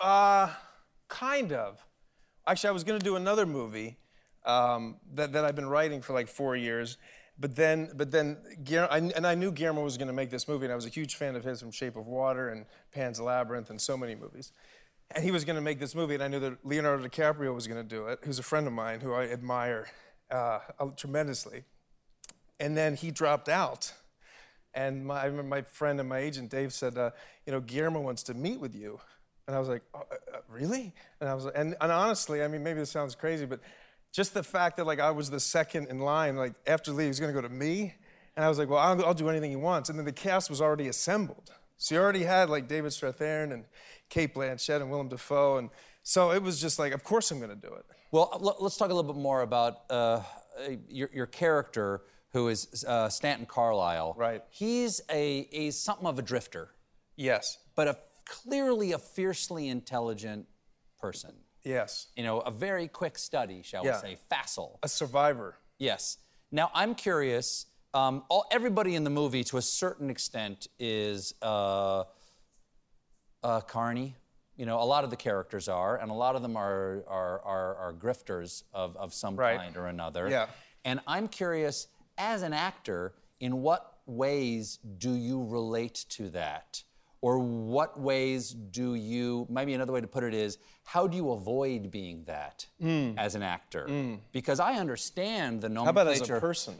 Uh, 0.00 0.50
kind 1.08 1.52
of. 1.52 1.84
Actually, 2.46 2.68
I 2.68 2.72
was 2.72 2.84
going 2.84 2.98
to 2.98 3.04
do 3.04 3.16
another 3.16 3.46
movie 3.46 3.98
um, 4.44 4.96
that, 5.14 5.32
that 5.32 5.44
I've 5.44 5.54
been 5.54 5.68
writing 5.68 6.00
for 6.00 6.14
like 6.14 6.28
four 6.28 6.56
years. 6.56 6.96
But 7.38 7.56
then, 7.56 7.90
but 7.94 8.10
then, 8.10 8.36
and 8.70 9.26
I 9.26 9.34
knew 9.34 9.50
Guillermo 9.50 9.82
was 9.82 9.96
going 9.96 10.08
to 10.08 10.14
make 10.14 10.28
this 10.28 10.46
movie, 10.46 10.66
and 10.66 10.72
I 10.72 10.76
was 10.76 10.84
a 10.84 10.90
huge 10.90 11.14
fan 11.14 11.36
of 11.36 11.44
his 11.44 11.60
from 11.60 11.70
Shape 11.70 11.96
of 11.96 12.06
Water 12.06 12.50
and 12.50 12.66
Pan's 12.92 13.18
Labyrinth 13.18 13.70
and 13.70 13.80
so 13.80 13.96
many 13.96 14.14
movies. 14.14 14.52
And 15.12 15.24
he 15.24 15.30
was 15.30 15.44
going 15.46 15.56
to 15.56 15.62
make 15.62 15.78
this 15.78 15.94
movie, 15.94 16.14
and 16.14 16.22
I 16.22 16.28
knew 16.28 16.38
that 16.40 16.64
Leonardo 16.66 17.06
DiCaprio 17.06 17.54
was 17.54 17.66
going 17.66 17.82
to 17.82 17.88
do 17.88 18.06
it, 18.08 18.18
who's 18.24 18.38
a 18.38 18.42
friend 18.42 18.66
of 18.66 18.74
mine 18.74 19.00
who 19.00 19.14
I 19.14 19.24
admire 19.24 19.88
uh, 20.30 20.58
tremendously. 20.96 21.64
And 22.60 22.76
then 22.76 22.94
he 22.94 23.10
dropped 23.10 23.48
out. 23.48 23.92
And 24.72 25.04
my, 25.06 25.22
I 25.22 25.24
remember 25.24 25.48
my 25.48 25.62
friend 25.62 25.98
and 25.98 26.08
my 26.08 26.18
agent 26.18 26.50
Dave 26.50 26.72
said, 26.72 26.96
uh, 26.96 27.10
you 27.44 27.52
know, 27.52 27.60
Guillermo 27.60 28.00
wants 28.00 28.22
to 28.24 28.34
meet 28.34 28.60
with 28.60 28.76
you. 28.76 29.00
And 29.48 29.56
I 29.56 29.58
was 29.58 29.68
like, 29.68 29.82
oh, 29.94 29.98
uh, 29.98 30.36
uh, 30.36 30.40
really? 30.48 30.92
And 31.20 31.28
I 31.28 31.34
was, 31.34 31.46
and, 31.46 31.74
and 31.80 31.90
honestly, 31.90 32.44
I 32.44 32.46
mean, 32.46 32.62
maybe 32.62 32.78
this 32.78 32.90
sounds 32.90 33.16
crazy, 33.16 33.46
but 33.46 33.58
just 34.12 34.32
the 34.34 34.44
fact 34.44 34.76
that 34.76 34.86
like 34.86 35.00
I 35.00 35.10
was 35.10 35.30
the 35.30 35.40
second 35.40 35.88
in 35.88 35.98
line, 35.98 36.36
like 36.36 36.54
after 36.66 36.92
Lee, 36.92 37.04
he 37.04 37.08
was 37.08 37.18
going 37.18 37.34
to 37.34 37.40
go 37.40 37.46
to 37.46 37.52
me, 37.52 37.94
and 38.36 38.44
I 38.44 38.48
was 38.48 38.58
like, 38.58 38.68
well, 38.68 38.78
I'll, 38.78 39.04
I'll 39.06 39.14
do 39.14 39.28
anything 39.28 39.50
he 39.50 39.56
wants. 39.56 39.88
And 39.88 39.98
then 39.98 40.06
the 40.06 40.12
cast 40.12 40.50
was 40.50 40.60
already 40.60 40.86
assembled, 40.88 41.50
so 41.78 41.94
you 41.94 42.00
already 42.00 42.22
had 42.22 42.50
like 42.50 42.68
David 42.68 42.92
Strathairn 42.92 43.52
and 43.52 43.64
Cate 44.08 44.34
Blanchett 44.34 44.80
and 44.80 44.90
Willem 44.90 45.08
Dafoe, 45.08 45.58
and 45.58 45.70
so 46.02 46.30
it 46.30 46.42
was 46.42 46.60
just 46.60 46.78
like, 46.78 46.92
of 46.92 47.02
course 47.02 47.30
I'm 47.30 47.38
going 47.38 47.50
to 47.50 47.56
do 47.56 47.72
it. 47.74 47.84
Well, 48.12 48.56
let's 48.60 48.76
talk 48.76 48.90
a 48.90 48.94
little 48.94 49.12
bit 49.12 49.20
more 49.20 49.42
about 49.42 49.82
uh, 49.90 50.22
your, 50.88 51.10
your 51.12 51.26
character, 51.26 52.02
who 52.32 52.48
is 52.48 52.84
uh, 52.86 53.08
Stanton 53.08 53.46
Carlisle. 53.46 54.14
Right. 54.16 54.42
He's 54.50 55.00
a, 55.10 55.48
a 55.52 55.70
something 55.70 56.06
of 56.06 56.18
a 56.18 56.22
drifter, 56.22 56.70
Yes. 57.16 57.58
but 57.74 57.88
a 57.88 57.98
clearly 58.24 58.92
a 58.92 58.98
fiercely 58.98 59.68
intelligent 59.68 60.46
person. 61.00 61.32
Yes. 61.64 62.06
You 62.16 62.22
know, 62.22 62.40
a 62.40 62.50
very 62.50 62.88
quick 62.88 63.18
study, 63.18 63.62
shall 63.62 63.84
Yeah. 63.84 63.96
we 64.02 64.10
say, 64.10 64.18
facile. 64.28 64.78
A 64.82 64.88
survivor. 64.88 65.56
Yes. 65.78 66.18
Now 66.52 66.70
I'm 66.74 66.94
curious. 66.94 67.66
Um, 67.92 68.22
all, 68.28 68.44
everybody 68.52 68.94
in 68.94 69.02
the 69.02 69.10
movie, 69.10 69.42
to 69.44 69.56
a 69.56 69.62
certain 69.62 70.10
extent, 70.10 70.68
is 70.78 71.34
uh, 71.42 72.04
uh, 73.42 73.60
carny. 73.62 74.16
You 74.56 74.66
know, 74.66 74.80
a 74.80 74.84
lot 74.84 75.04
of 75.04 75.10
the 75.10 75.16
characters 75.16 75.68
are, 75.68 75.96
and 75.96 76.10
a 76.10 76.14
lot 76.14 76.36
of 76.36 76.42
them 76.42 76.56
are 76.56 77.02
are 77.08 77.40
are, 77.40 77.76
are 77.76 77.92
grifters 77.94 78.62
of, 78.72 78.96
of 78.96 79.12
some 79.14 79.34
Right. 79.36 79.58
kind 79.58 79.76
or 79.76 79.86
another. 79.86 80.28
Yeah. 80.28 80.46
And 80.84 81.00
I'm 81.06 81.28
curious, 81.28 81.88
as 82.20 82.42
an 82.42 82.52
actor, 82.52 83.14
in 83.40 83.62
what 83.62 83.94
ways 84.06 84.78
do 84.98 85.14
you 85.14 85.42
relate 85.44 86.04
to 86.10 86.28
that? 86.30 86.82
Or 87.22 87.38
what 87.38 87.98
ways 88.00 88.50
do 88.50 88.94
you, 88.94 89.46
maybe 89.50 89.74
another 89.74 89.92
way 89.92 90.00
to 90.00 90.06
put 90.06 90.24
it 90.24 90.32
is, 90.34 90.58
how 90.84 91.06
do 91.06 91.16
you 91.16 91.30
avoid 91.32 91.90
being 91.90 92.24
that 92.24 92.66
Mm. 92.82 93.14
as 93.18 93.34
an 93.34 93.42
actor? 93.42 93.88
Because 94.32 94.58
I 94.60 94.74
understand 94.74 95.60
the 95.60 95.68
nomenclature. 95.68 95.84
How 95.84 96.10
about 96.10 96.22
as 96.22 96.30
a 96.30 96.40
person? 96.40 96.74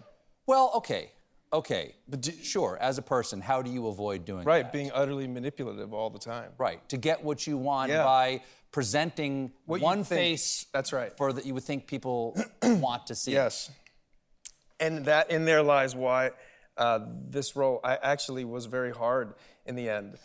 Well, 0.47 0.71
okay, 0.77 1.11
okay. 1.53 1.95
but 2.09 2.27
sure, 2.43 2.79
as 2.81 2.97
a 2.99 3.03
person, 3.03 3.41
how 3.41 3.61
do 3.63 3.71
you 3.71 3.87
avoid 3.89 4.25
doing 4.25 4.41
that? 4.45 4.47
Right, 4.47 4.63
that? 4.65 4.73
being 4.73 4.91
utterly 4.95 5.27
manipulative 5.29 5.93
all 5.93 6.09
the 6.11 6.19
time. 6.19 6.53
Right, 6.59 6.87
to 6.89 6.97
get 6.97 7.23
what 7.23 7.47
you 7.47 7.57
want 7.59 7.91
Yeah. 7.93 8.05
by 8.05 8.41
presenting 8.73 9.53
What 9.67 9.81
one 9.83 10.05
think- 10.05 10.19
face 10.21 10.67
That's 10.73 10.93
right. 10.93 11.15
for 11.19 11.33
that 11.35 11.45
you 11.45 11.53
would 11.55 11.65
think 11.65 11.87
people 11.87 12.35
want 12.63 13.07
to 13.09 13.15
see. 13.15 13.33
Yes. 13.33 13.71
And 14.81 15.05
that 15.05 15.31
in 15.31 15.45
there 15.45 15.63
lies 15.63 15.95
why 15.95 16.31
uh, 16.77 17.01
this 17.29 17.55
role 17.55 17.81
I 17.85 17.97
actually 17.97 18.45
was 18.45 18.67
very 18.67 18.93
hard 18.93 19.35
in 19.67 19.77
the 19.77 19.89
end 19.89 20.19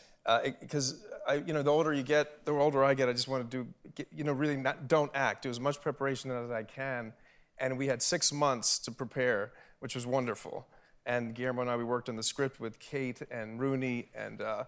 because 0.59 1.05
I, 1.27 1.35
you 1.35 1.53
know, 1.53 1.61
the 1.61 1.71
older 1.71 1.93
you 1.93 2.03
get, 2.03 2.45
the 2.45 2.51
older 2.51 2.83
I 2.83 2.93
get, 2.93 3.09
I 3.09 3.13
just 3.13 3.27
want 3.27 3.49
to 3.49 3.57
do, 3.63 3.67
get, 3.95 4.07
you 4.11 4.23
know, 4.23 4.31
really 4.31 4.57
not, 4.57 4.87
don't 4.87 5.11
act. 5.13 5.43
Do 5.43 5.49
as 5.49 5.59
much 5.59 5.81
preparation 5.81 6.31
as 6.31 6.51
I 6.51 6.63
can, 6.63 7.13
and 7.57 7.77
we 7.77 7.87
had 7.87 8.01
six 8.01 8.31
months 8.31 8.79
to 8.79 8.91
prepare, 8.91 9.51
which 9.79 9.95
was 9.95 10.05
wonderful. 10.05 10.67
And 11.05 11.35
Guillermo 11.35 11.61
and 11.61 11.69
I, 11.69 11.77
we 11.77 11.83
worked 11.83 12.09
on 12.09 12.15
the 12.15 12.23
script 12.23 12.59
with 12.59 12.79
Kate 12.79 13.21
and 13.31 13.59
Rooney 13.59 14.09
and. 14.15 14.41
Uh, 14.41 14.63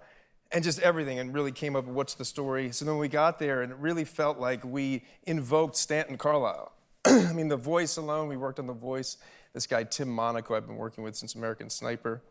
and 0.50 0.64
just 0.64 0.80
everything, 0.80 1.20
and 1.20 1.34
really 1.34 1.52
came 1.52 1.76
up 1.76 1.84
with 1.84 1.94
what's 1.94 2.14
the 2.14 2.24
story. 2.24 2.72
So 2.72 2.86
then 2.86 2.98
we 2.98 3.10
got 3.10 3.38
there, 3.38 3.64
and 3.64 3.70
it 3.70 3.78
really 3.80 4.06
felt 4.06 4.40
like 4.40 4.64
we 4.64 5.04
invoked 5.24 5.76
Stanton 5.76 6.18
Carlisle. 6.18 6.72
I 7.18 7.34
mean, 7.34 7.48
the 7.48 7.58
voice 7.58 7.98
alone, 7.98 8.28
we 8.28 8.38
worked 8.38 8.60
on 8.60 8.68
the 8.68 8.74
voice. 8.74 9.18
This 9.54 9.66
guy, 9.66 9.84
Tim 9.84 10.10
Monich, 10.10 10.54
I've 10.54 10.68
been 10.68 10.76
working 10.76 11.04
with 11.04 11.16
since 11.16 11.36
American 11.36 11.70
Sniper. 11.70 12.22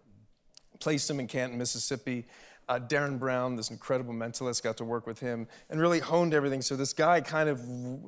Placed 0.79 1.09
him 1.11 1.21
in 1.21 1.27
Canton, 1.27 1.59
Mississippi. 1.59 2.27
Uh, 2.69 2.81
Derren 2.81 3.19
Brown, 3.19 3.57
this 3.57 3.71
incredible 3.71 4.13
mentalist, 4.13 4.63
got 4.63 4.77
to 4.79 4.85
work 4.85 5.07
with 5.07 5.21
him 5.21 5.47
and 5.71 5.81
really 5.81 6.01
honed 6.01 6.35
everything. 6.35 6.63
So 6.63 6.77
this 6.77 6.93
guy 6.93 7.21
kind 7.21 7.49
of 7.49 7.61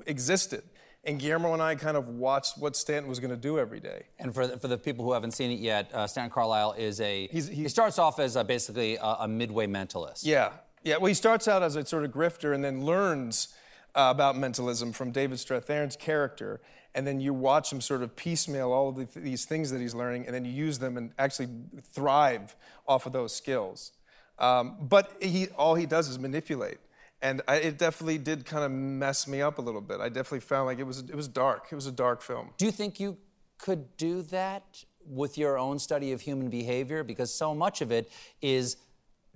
existed. 0.07 0.63
And 1.05 1.19
Guillermo 1.19 1.53
and 1.53 1.63
I 1.63 1.77
kind 1.77 1.97
of 1.97 2.09
watched 2.09 2.59
what 2.59 2.75
Stanton 2.75 3.09
was 3.09 3.21
going 3.21 3.31
to 3.31 3.37
do 3.37 3.59
every 3.59 3.79
day. 3.81 4.07
And 4.19 4.35
for 4.35 4.47
the, 4.47 4.59
for 4.59 4.67
the 4.67 4.77
people 4.77 5.05
who 5.05 5.13
haven't 5.13 5.31
seen 5.31 5.51
it 5.53 5.61
yet, 5.61 5.91
uh, 5.95 6.07
Stan 6.07 6.29
Carlisle 6.29 6.75
is 6.77 7.01
a. 7.01 7.29
he 7.29 7.69
starts 7.69 7.99
off 7.99 8.19
as 8.19 8.35
a, 8.37 8.43
basically 8.43 8.97
a, 8.97 9.17
a 9.21 9.29
midway 9.29 9.67
mentalist. 9.67 10.21
Yeah, 10.25 10.51
yeah. 10.83 10.97
Well, 10.97 11.07
he 11.07 11.15
starts 11.15 11.47
out 11.47 11.63
as 11.63 11.77
a 11.77 11.87
sort 11.87 12.05
of 12.05 12.11
grifter 12.11 12.53
and 12.53 12.65
then 12.65 12.85
learns 12.85 13.55
uh, 13.95 14.09
about 14.11 14.37
mentalism 14.37 14.93
from 14.93 15.11
David 15.11 15.39
Strathairn's 15.39 15.97
character, 15.97 16.61
and 16.95 17.07
then 17.07 17.21
you 17.21 17.35
watch 17.35 17.73
him 17.73 17.81
sort 17.81 18.03
of 18.03 18.17
piecemeal 18.17 18.73
all 18.73 18.89
of 18.89 18.97
the, 18.97 19.21
these 19.21 19.45
things 19.45 19.71
that 19.71 19.81
he's 19.81 19.95
learning, 19.95 20.27
and 20.27 20.35
then 20.35 20.45
you 20.45 20.53
use 20.53 20.79
them 20.79 20.97
and 20.97 21.13
actually 21.19 21.49
thrive 21.83 22.57
off 22.87 23.07
of 23.07 23.13
those 23.13 23.35
skills. 23.35 23.93
Um, 24.39 24.77
but 24.81 25.17
he, 25.21 25.49
all 25.57 25.75
he 25.75 25.87
does 25.87 26.09
is 26.09 26.19
manipulate. 26.19 26.79
And 27.21 27.43
I, 27.49 27.57
it 27.57 27.79
definitely 27.79 28.19
did 28.19 28.45
kind 28.45 28.65
of 28.65 28.71
mess 28.71 29.27
me 29.27 29.43
up 29.43 29.59
a 29.59 29.63
little 29.63 29.81
bit. 29.81 30.01
I 30.01 30.09
definitely 30.09 30.41
found 30.41 30.67
like 30.67 30.79
it 30.79 30.87
was, 30.87 31.01
it 31.01 31.15
was 31.15 31.27
dark. 31.27 31.67
It 31.73 31.75
was 31.75 31.87
a 31.87 31.93
dark 31.93 32.23
film. 32.23 32.51
Do 32.57 32.65
you 32.65 32.71
think 32.71 33.01
you 33.01 33.19
could 33.59 33.97
do 33.97 34.23
that 34.23 34.85
with 35.05 35.37
your 35.37 35.59
own 35.59 35.81
study 35.81 36.13
of 36.13 36.21
human 36.21 36.49
behavior? 36.49 37.03
Because 37.03 37.35
so 37.35 37.55
much 37.55 37.81
of 37.81 37.91
it 37.91 38.09
is 38.41 38.77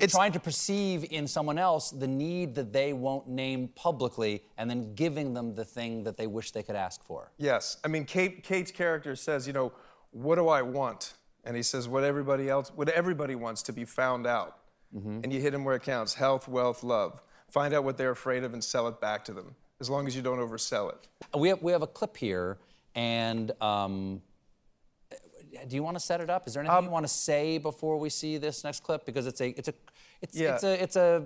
trying 0.08 0.32
to 0.32 0.40
perceive 0.40 1.06
in 1.10 1.26
someone 1.26 1.58
else 1.58 1.90
the 1.90 2.06
need 2.06 2.54
that 2.54 2.72
they 2.72 2.92
won't 2.92 3.28
name 3.28 3.68
publicly 3.68 4.42
and 4.58 4.68
then 4.68 4.94
giving 4.94 5.34
them 5.34 5.54
the 5.54 5.64
thing 5.64 6.04
that 6.04 6.16
they 6.16 6.26
wish 6.26 6.50
they 6.50 6.62
could 6.62 6.76
ask 6.76 7.02
for. 7.04 7.32
Yes. 7.38 7.76
I 7.84 7.88
mean, 7.88 8.04
Kate, 8.04 8.42
Kate's 8.42 8.70
character 8.70 9.14
says, 9.16 9.46
you 9.46 9.52
know, 9.52 9.72
what 10.10 10.36
do 10.36 10.48
I 10.48 10.62
want? 10.62 11.14
And 11.44 11.56
he 11.56 11.62
says, 11.62 11.88
what 11.88 12.04
everybody 12.04 12.48
else, 12.48 12.70
what 12.74 12.88
everybody 12.88 13.34
wants 13.34 13.62
to 13.62 13.72
be 13.72 13.84
found 13.84 14.26
out. 14.26 14.58
And 14.94 15.32
you 15.32 15.40
hit 15.40 15.54
him 15.54 15.64
where 15.64 15.74
it 15.74 15.82
counts 15.82 16.12
health, 16.12 16.48
wealth, 16.48 16.82
love. 16.82 17.22
Find 17.48 17.72
out 17.72 17.82
what 17.82 17.96
they're 17.96 18.10
afraid 18.10 18.44
of 18.44 18.52
and 18.52 18.62
sell 18.62 18.88
it 18.88 19.00
back 19.00 19.24
to 19.24 19.32
them, 19.32 19.54
as 19.80 19.88
long 19.88 20.06
as 20.06 20.14
you 20.14 20.20
don't 20.20 20.38
oversell 20.38 20.92
it. 20.92 21.08
We 21.34 21.48
have, 21.48 21.62
we 21.62 21.72
have 21.72 21.80
a 21.80 21.86
clip 21.86 22.14
here, 22.14 22.58
and 22.94 23.52
um, 23.62 24.20
do 25.68 25.76
you 25.76 25.82
want 25.82 25.96
to 25.96 26.00
set 26.00 26.20
it 26.20 26.30
up? 26.30 26.46
Is 26.46 26.54
there 26.54 26.62
anything 26.62 26.84
you 26.84 26.90
want 26.90 27.04
to 27.06 27.12
say 27.12 27.58
before 27.58 27.98
we 27.98 28.08
see 28.08 28.38
this 28.38 28.64
next 28.64 28.82
clip? 28.82 29.04
Because 29.04 29.26
it's 29.26 29.40
a, 29.40 29.48
it's 29.58 29.68
a, 29.68 29.74
it's, 30.20 30.36
Yeah. 30.36 30.54
it's 30.54 30.64
a, 30.64 30.82
it's 30.82 30.96
a, 30.96 31.24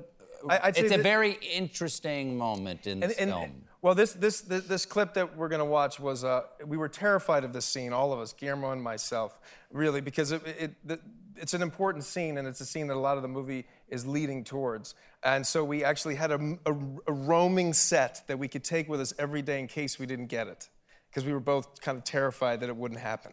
I- 0.49 0.69
it's 0.77 0.93
a 0.93 0.99
very 0.99 1.33
interesting 1.55 2.37
moment 2.37 2.87
in 2.87 3.03
And- 3.03 3.11
this 3.11 3.19
and- 3.19 3.31
film. 3.31 3.63
Well, 3.83 3.95
this, 3.95 4.15
this, 4.15 4.41
this, 4.41 4.65
this 4.65 4.85
clip 4.87 5.15
that 5.15 5.37
we're 5.37 5.49
going 5.49 5.61
to 5.61 5.65
watch 5.65 6.01
was, 6.01 6.25
uh, 6.25 6.43
we 6.67 6.77
were 6.77 6.89
terrified 6.89 7.45
of 7.45 7.53
this 7.53 7.65
scene, 7.67 7.93
all 7.93 8.13
of 8.13 8.19
us, 8.19 8.33
Guillermo 8.33 8.73
and 8.73 8.83
myself, 8.83 9.39
really, 9.71 10.01
because 10.01 10.33
it, 10.33 10.43
it, 10.47 10.75
the, 10.85 10.99
it's 11.37 11.55
an 11.55 11.63
important 11.63 12.03
scene, 12.03 12.39
and 12.39 12.49
it's 12.49 12.61
a 12.61 12.67
scene 12.67 12.89
that 12.89 12.97
a 12.97 12.99
lot 12.99 13.17
of 13.17 13.23
the 13.23 13.29
movie 13.29 13.65
is 13.89 14.05
leading 14.05 14.43
towards. 14.43 14.97
And 15.23 15.47
so 15.47 15.63
we 15.63 15.85
actually 15.85 16.17
had 16.17 16.33
a, 16.33 16.59
a, 16.67 16.73
a 17.07 17.13
roaming 17.13 17.73
set 17.75 18.25
that 18.27 18.41
we 18.41 18.49
could 18.49 18.65
take 18.65 18.89
with 18.89 19.01
us 19.01 19.13
every 19.21 19.43
day 19.43 19.61
in 19.61 19.69
case 19.69 20.01
we 20.01 20.07
didn't 20.07 20.27
get 20.27 20.49
it, 20.49 20.69
because 21.09 21.25
we 21.25 21.33
were 21.33 21.39
both 21.39 21.81
kind 21.81 21.97
of 21.97 22.03
terrified 22.03 22.59
that 22.61 22.69
it 22.69 22.77
wouldn't 22.77 23.01
happen. 23.01 23.33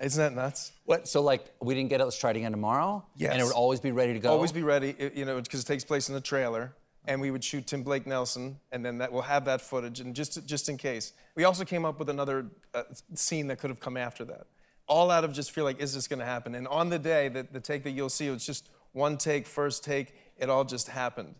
Isn't 0.00 0.22
that 0.22 0.34
nuts? 0.40 0.72
What? 0.84 1.06
So 1.08 1.22
like 1.22 1.52
we 1.60 1.74
didn't 1.74 1.90
get 1.90 2.00
it. 2.00 2.04
Let's 2.04 2.18
try 2.18 2.30
it 2.30 2.36
again 2.36 2.50
tomorrow. 2.50 3.04
Yes. 3.16 3.32
And 3.32 3.40
it 3.40 3.44
would 3.44 3.52
always 3.54 3.80
be 3.80 3.92
ready 3.92 4.12
to 4.12 4.18
go. 4.18 4.30
Always 4.30 4.52
be 4.52 4.62
ready, 4.62 4.94
it- 4.98 5.14
you 5.14 5.24
know, 5.24 5.40
because 5.40 5.60
it 5.60 5.66
takes 5.66 5.84
place 5.84 6.08
in 6.08 6.14
a 6.16 6.20
trailer. 6.20 6.74
And 7.06 7.20
we 7.20 7.30
would 7.30 7.44
shoot 7.44 7.66
Tim 7.66 7.82
Blake 7.82 8.06
Nelson, 8.06 8.58
and 8.72 8.82
then 8.82 8.96
that 8.96 9.12
we'll 9.12 9.20
have 9.22 9.44
that 9.44 9.60
footage, 9.60 10.00
and 10.00 10.14
just 10.16 10.46
just 10.46 10.70
in 10.70 10.78
case. 10.78 11.12
We 11.36 11.44
also 11.44 11.62
came 11.62 11.84
up 11.84 11.98
with 11.98 12.08
another 12.08 12.46
uh, 12.72 12.84
scene 13.14 13.46
that 13.48 13.58
could 13.58 13.68
have 13.68 13.78
come 13.78 13.98
after 13.98 14.24
that. 14.24 14.46
All 14.88 15.10
out 15.10 15.22
of 15.22 15.34
just 15.34 15.50
feel 15.50 15.64
like, 15.64 15.80
is 15.80 15.92
this 15.94 16.08
going 16.08 16.20
to 16.20 16.24
happen? 16.24 16.54
And 16.54 16.66
on 16.66 16.88
the 16.88 16.98
day, 16.98 17.28
that 17.28 17.52
the 17.52 17.60
take 17.60 17.84
that 17.84 17.90
you'll 17.90 18.08
see, 18.08 18.28
it's 18.28 18.46
just 18.46 18.70
one 18.92 19.18
take, 19.18 19.46
first 19.46 19.84
take. 19.84 20.14
It 20.38 20.48
all 20.48 20.64
just 20.64 20.88
happened, 20.88 21.34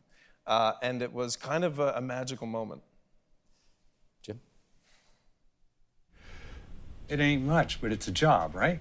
uh, 0.46 0.74
and 0.82 1.00
it 1.00 1.14
was 1.14 1.34
kind 1.34 1.64
of 1.64 1.78
a, 1.78 1.94
a 1.96 2.00
magical 2.02 2.46
moment. 2.46 2.82
Jim. 4.22 4.40
It 7.08 7.20
ain't 7.20 7.42
much, 7.42 7.80
but 7.80 7.92
it's 7.92 8.08
a 8.08 8.12
job, 8.12 8.54
right? 8.54 8.80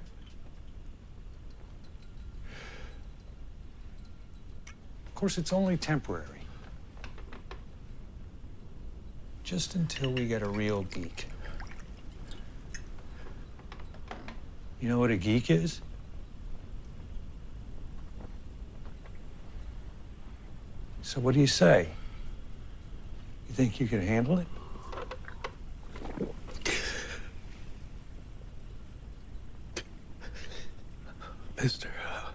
Of 5.07 5.15
course, 5.15 5.37
it's 5.37 5.51
only 5.51 5.77
temporary. 5.77 6.27
Just 9.43 9.75
until 9.75 10.11
we 10.11 10.25
get 10.25 10.41
a 10.41 10.49
real 10.49 10.83
geek. 10.83 11.27
You 14.79 14.89
know 14.89 14.99
what 14.99 15.11
a 15.11 15.17
geek 15.17 15.49
is? 15.49 15.81
So, 21.01 21.21
what 21.21 21.35
do 21.35 21.39
you 21.39 21.47
say? 21.47 21.89
You 23.47 23.53
think 23.53 23.79
you 23.79 23.87
can 23.87 24.01
handle 24.01 24.39
it? 24.39 24.47
Mister. 31.63 31.89
Uh, 32.05 32.29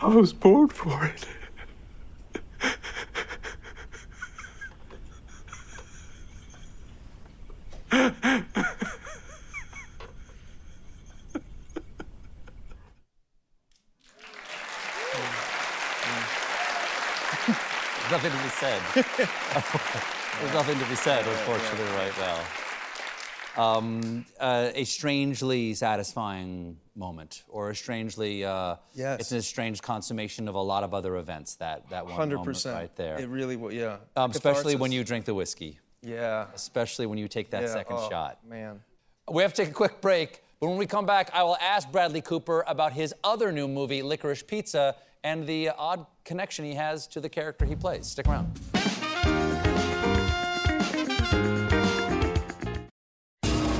I 0.00 0.06
was 0.06 0.32
born 0.32 0.68
for 0.68 1.04
it. 1.06 1.26
There's 17.46 18.12
nothing 18.12 18.32
to 18.32 18.42
be 18.42 18.48
said. 18.50 18.82
There's 20.40 20.54
nothing 20.54 20.78
to 20.78 20.84
be 20.86 20.94
said, 20.96 21.26
unfortunately, 21.26 21.86
right 21.96 22.12
now. 22.18 22.38
Um, 23.56 24.26
uh, 24.40 24.70
a 24.74 24.84
strangely 24.84 25.74
satisfying 25.74 26.78
moment, 26.96 27.44
or 27.48 27.70
a 27.70 27.74
strangely, 27.76 28.44
uh, 28.44 28.76
Yes. 28.94 29.20
it's 29.20 29.32
a 29.32 29.42
strange 29.42 29.80
consummation 29.80 30.48
of 30.48 30.54
a 30.56 30.60
lot 30.60 30.82
of 30.84 30.92
other 30.92 31.16
events. 31.16 31.54
That 31.56 31.88
that 31.90 32.04
one 32.04 32.14
Hundred 32.14 32.38
moment 32.38 32.56
percent. 32.56 32.74
right 32.76 32.94
there. 32.96 33.18
It 33.20 33.28
really 33.28 33.56
will. 33.56 33.72
Yeah. 33.72 33.98
um, 34.16 34.32
especially 34.32 34.76
when 34.76 34.92
you 34.92 35.04
drink 35.04 35.24
the 35.24 35.34
whiskey. 35.34 35.78
Yeah. 36.02 36.46
Especially 36.54 37.06
when 37.06 37.16
you 37.18 37.28
take 37.28 37.50
that 37.50 37.62
Yeah, 37.62 37.68
second 37.72 37.96
oh, 37.98 38.10
shot. 38.10 38.38
Man. 38.46 38.80
We 39.30 39.42
have 39.42 39.54
to 39.54 39.62
take 39.62 39.70
a 39.70 39.74
quick 39.74 40.02
break, 40.02 40.42
when 40.68 40.78
we 40.78 40.86
come 40.86 41.06
back, 41.06 41.30
I 41.32 41.42
will 41.42 41.56
ask 41.60 41.90
Bradley 41.90 42.20
Cooper 42.20 42.64
about 42.66 42.92
his 42.92 43.14
other 43.24 43.50
new 43.50 43.68
movie, 43.68 44.02
Licorice 44.02 44.46
Pizza, 44.46 44.96
and 45.22 45.46
the 45.46 45.70
odd 45.70 46.06
connection 46.24 46.64
he 46.64 46.74
has 46.74 47.06
to 47.08 47.20
the 47.20 47.28
character 47.28 47.64
he 47.64 47.74
plays. 47.74 48.06
Stick 48.06 48.28
around. 48.28 48.73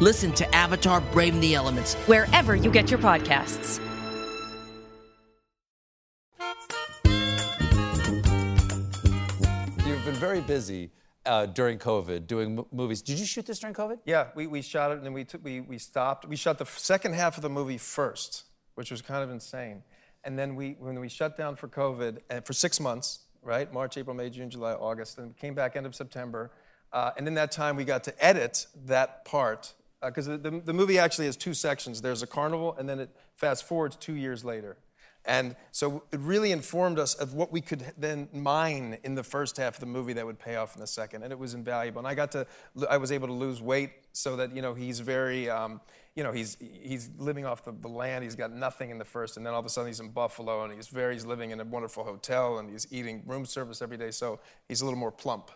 Listen 0.00 0.32
to 0.34 0.54
Avatar 0.54 1.00
Braving 1.00 1.40
the 1.40 1.54
Elements 1.54 1.94
wherever 2.06 2.54
you 2.54 2.70
get 2.70 2.88
your 2.90 3.00
podcasts. 3.00 3.80
You've 9.86 10.04
been 10.04 10.14
very 10.14 10.40
busy 10.40 10.90
uh, 11.26 11.46
during 11.46 11.78
COVID 11.78 12.26
doing 12.28 12.60
m- 12.60 12.64
movies. 12.70 13.02
Did 13.02 13.18
you 13.18 13.26
shoot 13.26 13.44
this 13.44 13.58
during 13.58 13.74
COVID? 13.74 13.98
Yeah, 14.04 14.28
we, 14.36 14.46
we 14.46 14.62
shot 14.62 14.92
it 14.92 14.98
and 14.98 15.04
then 15.04 15.12
we, 15.12 15.24
took, 15.24 15.44
we, 15.44 15.60
we 15.60 15.78
stopped. 15.78 16.26
We 16.28 16.36
shot 16.36 16.58
the 16.58 16.64
f- 16.64 16.78
second 16.78 17.14
half 17.14 17.36
of 17.36 17.42
the 17.42 17.50
movie 17.50 17.78
first, 17.78 18.44
which 18.76 18.90
was 18.90 19.02
kind 19.02 19.24
of 19.24 19.30
insane. 19.30 19.82
And 20.24 20.38
then 20.38 20.54
we, 20.54 20.76
when 20.78 21.00
we 21.00 21.08
shut 21.08 21.36
down 21.36 21.56
for 21.56 21.66
COVID, 21.68 22.18
and 22.30 22.44
for 22.44 22.52
six 22.52 22.78
months, 22.78 23.20
right? 23.42 23.72
March, 23.72 23.96
April, 23.96 24.14
May, 24.14 24.30
June, 24.30 24.48
July, 24.50 24.74
August, 24.74 25.16
then 25.16 25.28
we 25.28 25.34
came 25.34 25.54
back 25.54 25.74
end 25.74 25.86
of 25.86 25.94
September. 25.94 26.52
Uh, 26.92 27.10
and 27.16 27.26
in 27.26 27.34
that 27.34 27.50
time, 27.50 27.76
we 27.76 27.84
got 27.84 28.04
to 28.04 28.24
edit 28.24 28.66
that 28.86 29.24
part. 29.24 29.74
Because 30.02 30.26
the, 30.26 30.38
the, 30.38 30.50
the 30.64 30.72
movie 30.72 30.98
actually 30.98 31.26
has 31.26 31.36
two 31.36 31.54
sections. 31.54 32.00
There's 32.00 32.22
a 32.22 32.26
carnival, 32.26 32.76
and 32.78 32.88
then 32.88 33.00
it 33.00 33.10
fast 33.34 33.64
forwards 33.64 33.96
two 33.96 34.14
years 34.14 34.44
later. 34.44 34.76
And 35.24 35.56
so 35.72 36.04
it 36.10 36.20
really 36.20 36.52
informed 36.52 36.98
us 36.98 37.14
of 37.14 37.34
what 37.34 37.52
we 37.52 37.60
could 37.60 37.92
then 37.98 38.28
mine 38.32 38.96
in 39.04 39.14
the 39.14 39.22
first 39.22 39.58
half 39.58 39.74
of 39.74 39.80
the 39.80 39.86
movie 39.86 40.14
that 40.14 40.24
would 40.24 40.38
pay 40.38 40.56
off 40.56 40.74
in 40.74 40.80
the 40.80 40.86
second, 40.86 41.22
and 41.22 41.32
it 41.32 41.38
was 41.38 41.52
invaluable. 41.52 41.98
And 41.98 42.08
I 42.08 42.14
got 42.14 42.32
to, 42.32 42.46
I 42.88 42.96
was 42.96 43.12
able 43.12 43.26
to 43.26 43.34
lose 43.34 43.60
weight 43.60 43.90
so 44.12 44.36
that 44.36 44.56
you 44.56 44.62
know 44.62 44.72
he's 44.72 45.00
very, 45.00 45.50
um, 45.50 45.82
you 46.14 46.22
know, 46.22 46.32
he's 46.32 46.56
he's 46.60 47.10
living 47.18 47.44
off 47.44 47.62
the, 47.62 47.72
the 47.72 47.88
land. 47.88 48.24
He's 48.24 48.36
got 48.36 48.52
nothing 48.52 48.90
in 48.90 48.98
the 48.98 49.04
first, 49.04 49.36
and 49.36 49.44
then 49.44 49.52
all 49.52 49.60
of 49.60 49.66
a 49.66 49.68
sudden 49.68 49.88
he's 49.88 50.00
in 50.00 50.08
Buffalo, 50.10 50.64
and 50.64 50.72
he's 50.72 50.88
very, 50.88 51.12
he's 51.12 51.26
living 51.26 51.50
in 51.50 51.60
a 51.60 51.64
wonderful 51.64 52.04
hotel, 52.04 52.58
and 52.58 52.70
he's 52.70 52.86
eating 52.90 53.22
room 53.26 53.44
service 53.44 53.82
every 53.82 53.98
day, 53.98 54.10
so 54.10 54.40
he's 54.66 54.80
a 54.80 54.84
little 54.84 54.98
more 54.98 55.12
plump. 55.12 55.50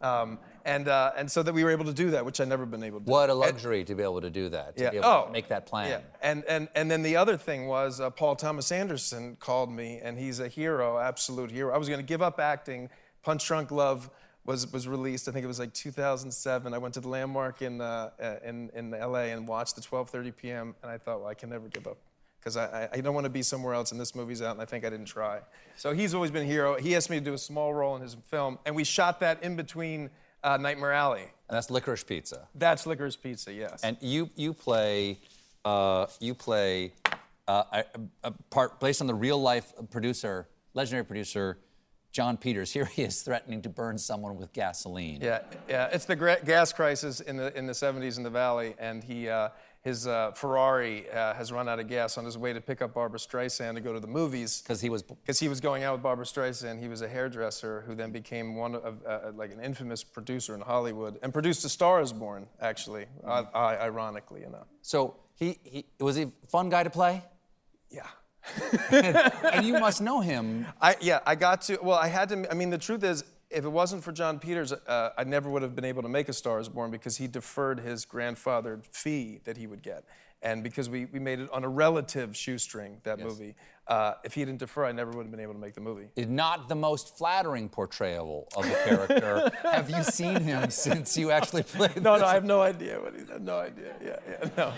Um, 0.00 0.38
and, 0.66 0.88
uh, 0.88 1.12
and 1.16 1.30
so 1.30 1.42
that 1.42 1.52
we 1.54 1.62
were 1.64 1.70
able 1.70 1.84
to 1.86 1.92
do 1.92 2.10
that, 2.12 2.24
which 2.24 2.40
I'd 2.40 2.48
never 2.48 2.64
been 2.66 2.82
able 2.82 3.00
to 3.00 3.06
do. 3.06 3.10
What 3.12 3.28
a 3.28 3.32
And- 3.32 3.40
luxury 3.40 3.84
to 3.84 3.94
be 3.94 4.02
able 4.02 4.20
to 4.20 4.30
do 4.30 4.48
that, 4.50 4.76
to 4.76 4.82
Yeah. 4.84 4.90
be 4.90 4.96
able 4.98 5.08
Oh, 5.08 5.24
to 5.26 5.32
make 5.32 5.48
that 5.48 5.66
plan. 5.66 5.88
Yeah. 5.90 6.00
And, 6.22 6.44
and, 6.46 6.68
and 6.74 6.90
then 6.90 7.02
the 7.02 7.16
other 7.16 7.36
thing 7.36 7.66
was 7.66 8.00
uh, 8.00 8.10
Paul 8.10 8.34
Thomas 8.36 8.70
Anderson 8.72 9.36
called 9.40 9.70
me, 9.70 10.00
and 10.02 10.18
he's 10.18 10.40
a 10.40 10.48
hero, 10.48 10.98
absolute 10.98 11.50
hero. 11.50 11.74
I 11.74 11.78
was 11.78 11.88
going 11.88 12.00
to 12.00 12.06
give 12.06 12.22
up 12.22 12.40
acting. 12.40 12.88
Punch 13.22 13.46
Drunk 13.46 13.70
Love 13.70 14.10
was, 14.46 14.70
was 14.72 14.86
released. 14.88 15.28
I 15.28 15.32
think 15.32 15.44
it 15.44 15.48
was 15.48 15.58
like 15.58 15.72
2007. 15.72 16.74
I 16.74 16.78
went 16.78 16.94
to 16.94 17.00
the 17.00 17.08
Landmark 17.08 17.62
in, 17.62 17.80
uh, 17.80 18.10
in, 18.44 18.70
in 18.74 18.90
LA 18.90 19.30
and 19.32 19.46
watched 19.48 19.76
the 19.76 19.82
12:30 19.82 20.36
p.m. 20.36 20.74
And 20.82 20.90
I 20.90 20.98
thought, 20.98 21.20
well, 21.20 21.28
I 21.28 21.34
can 21.34 21.48
never 21.50 21.68
give 21.68 21.86
up 21.86 21.96
because 22.44 22.58
I, 22.58 22.88
I, 22.92 23.00
don't 23.00 23.14
want 23.14 23.24
to 23.24 23.30
be 23.30 23.42
somewhere 23.42 23.72
else. 23.72 23.90
And 23.90 23.98
this 23.98 24.14
movie's 24.14 24.42
out, 24.42 24.52
and 24.52 24.60
I 24.60 24.66
think 24.66 24.84
I 24.84 24.90
didn't 24.90 25.06
try. 25.06 25.40
So 25.76 25.94
he's 25.94 26.12
always 26.12 26.30
been 26.30 26.42
a 26.42 26.46
hero. 26.46 26.76
He 26.76 26.94
asked 26.94 27.08
me 27.08 27.18
to 27.18 27.24
do 27.24 27.32
a 27.32 27.38
small 27.38 27.72
role 27.72 27.96
in 27.96 28.02
his 28.02 28.16
film, 28.26 28.58
and 28.66 28.76
we 28.76 28.84
shot 28.84 29.18
that 29.20 29.42
in 29.42 29.56
between 29.56 30.10
uh, 30.42 30.58
Nightmare 30.58 30.92
Alley. 30.92 31.22
And 31.22 31.56
that's 31.56 31.70
Licorice 31.70 32.04
Pizza. 32.06 32.46
That's 32.54 32.86
Licorice 32.86 33.16
Pizza, 33.16 33.52
yes. 33.52 33.82
And 33.82 33.96
you 34.00 34.28
you 34.36 34.52
play 34.52 35.20
uh, 35.64 36.06
you 36.20 36.34
play 36.34 36.92
uh, 37.48 37.64
a, 37.72 37.84
a 38.24 38.30
part 38.50 38.78
based 38.78 39.00
on 39.00 39.06
the 39.06 39.14
real 39.14 39.40
life 39.40 39.72
producer, 39.90 40.46
legendary 40.74 41.04
producer 41.04 41.58
Jon 42.12 42.36
Peters. 42.36 42.72
Here 42.74 42.84
he 42.84 43.02
is 43.02 43.22
threatening 43.22 43.62
to 43.62 43.70
burn 43.70 43.96
someone 43.96 44.36
with 44.36 44.52
gasoline. 44.52 45.20
Yeah, 45.22 45.40
yeah. 45.68 45.88
It's 45.92 46.04
the 46.04 46.16
gas 46.16 46.74
crisis 46.74 47.20
in 47.20 47.38
the 47.38 47.56
in 47.56 47.66
the 47.66 47.72
70s 47.72 48.18
in 48.18 48.22
the 48.22 48.30
valley, 48.30 48.74
and 48.78 49.02
he 49.02 49.30
uh, 49.30 49.48
his 49.84 50.06
uh, 50.06 50.32
Ferrari 50.32 51.10
uh, 51.10 51.34
has 51.34 51.52
run 51.52 51.68
out 51.68 51.78
of 51.78 51.88
gas 51.88 52.16
on 52.16 52.24
his 52.24 52.38
way 52.38 52.54
to 52.54 52.60
pick 52.60 52.80
up 52.80 52.94
Barbra 52.94 53.18
Streisand 53.18 53.74
to 53.74 53.82
go 53.82 53.92
to 53.92 54.00
the 54.00 54.06
movies. 54.06 54.62
Because 54.62 54.80
he 54.80 54.88
was 54.88 55.02
because 55.02 55.38
he 55.38 55.46
was 55.46 55.60
going 55.60 55.84
out 55.84 55.92
with 55.92 56.02
Barbra 56.02 56.24
Streisand. 56.24 56.80
He 56.80 56.88
was 56.88 57.02
a 57.02 57.08
hairdresser 57.08 57.84
who 57.86 57.94
then 57.94 58.10
became 58.10 58.56
one 58.56 58.74
of 58.76 59.02
uh, 59.06 59.32
like 59.36 59.52
an 59.52 59.60
infamous 59.60 60.02
producer 60.02 60.54
in 60.54 60.62
Hollywood 60.62 61.18
and 61.22 61.34
produced 61.34 61.66
A 61.66 61.68
Star 61.68 62.00
Is 62.00 62.14
Born. 62.14 62.46
Actually, 62.62 63.04
uh, 63.24 63.44
I, 63.54 63.76
ironically 63.76 64.44
enough. 64.44 64.68
So 64.80 65.16
he, 65.34 65.58
he 65.62 65.84
was 66.00 66.16
he 66.16 66.22
a 66.22 66.46
fun 66.48 66.70
guy 66.70 66.82
to 66.82 66.90
play? 66.90 67.22
Yeah. 67.90 68.06
and 68.90 69.66
you 69.66 69.78
must 69.78 70.00
know 70.00 70.20
him. 70.20 70.66
I, 70.80 70.96
yeah, 71.00 71.20
I 71.26 71.34
got 71.34 71.60
to. 71.62 71.78
Well, 71.82 71.98
I 71.98 72.08
had 72.08 72.30
to. 72.30 72.50
I 72.50 72.54
mean, 72.54 72.70
the 72.70 72.78
truth 72.78 73.04
is, 73.04 73.22
if 73.54 73.64
it 73.64 73.68
wasn't 73.72 74.02
for 74.02 74.12
Jon 74.12 74.38
Peters, 74.38 74.72
uh, 74.72 75.10
I 75.16 75.24
never 75.24 75.48
would 75.48 75.62
have 75.62 75.74
been 75.74 75.84
able 75.84 76.02
to 76.02 76.08
make 76.08 76.28
A 76.28 76.32
Star 76.32 76.58
Is 76.60 76.68
Born 76.68 76.90
because 76.90 77.16
he 77.16 77.26
deferred 77.28 77.80
his 77.80 78.04
grandfathered 78.04 78.84
fee 78.86 79.40
that 79.44 79.56
he 79.56 79.66
would 79.66 79.82
get, 79.82 80.04
and 80.42 80.62
because 80.62 80.90
we, 80.90 81.06
we 81.06 81.18
made 81.20 81.38
it 81.40 81.50
on 81.52 81.64
a 81.64 81.68
relative 81.68 82.36
shoestring 82.36 82.98
that 83.04 83.18
Yes. 83.18 83.26
movie. 83.28 83.54
Uh, 83.86 84.14
if 84.24 84.32
he 84.34 84.42
didn't 84.44 84.58
defer, 84.60 84.86
I 84.86 84.92
never 84.92 85.10
would 85.12 85.24
have 85.24 85.30
been 85.30 85.40
able 85.40 85.52
to 85.52 85.58
make 85.58 85.74
the 85.74 85.80
movie. 85.82 86.08
Not 86.16 86.68
the 86.70 86.74
most 86.74 87.18
flattering 87.18 87.68
portrayal 87.68 88.48
of 88.56 88.64
the 88.64 88.74
character. 88.86 89.50
have 89.62 89.90
you 89.90 90.02
seen 90.02 90.40
him 90.40 90.70
since 90.70 91.18
you 91.18 91.30
actually 91.30 91.64
played? 91.64 92.02
No, 92.02 92.14
this? 92.14 92.22
no, 92.22 92.26
I 92.26 92.32
have 92.34 92.44
no 92.44 92.62
idea 92.62 92.98
what 93.00 93.14
he's. 93.14 93.28
No 93.40 93.58
idea. 93.58 93.94
Yeah, 94.02 94.16
yeah, 94.28 94.48
no, 94.56 94.72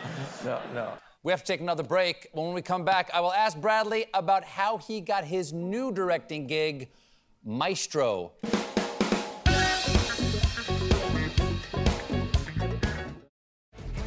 no, 0.45 0.61
no. 0.75 0.93
We 1.23 1.31
have 1.33 1.41
to 1.45 1.47
take 1.47 1.61
another 1.61 1.83
break. 1.85 2.29
When 2.33 2.53
we 2.53 2.62
come 2.62 2.85
back, 2.85 3.11
I 3.15 3.21
will 3.21 3.33
ask 3.33 3.57
Bradley 3.61 4.07
about 4.12 4.43
how 4.45 4.79
he 4.79 5.01
got 5.01 5.25
his 5.25 5.53
new 5.53 5.93
directing 5.93 6.47
gig, 6.49 6.89
Maestro. 7.48 8.32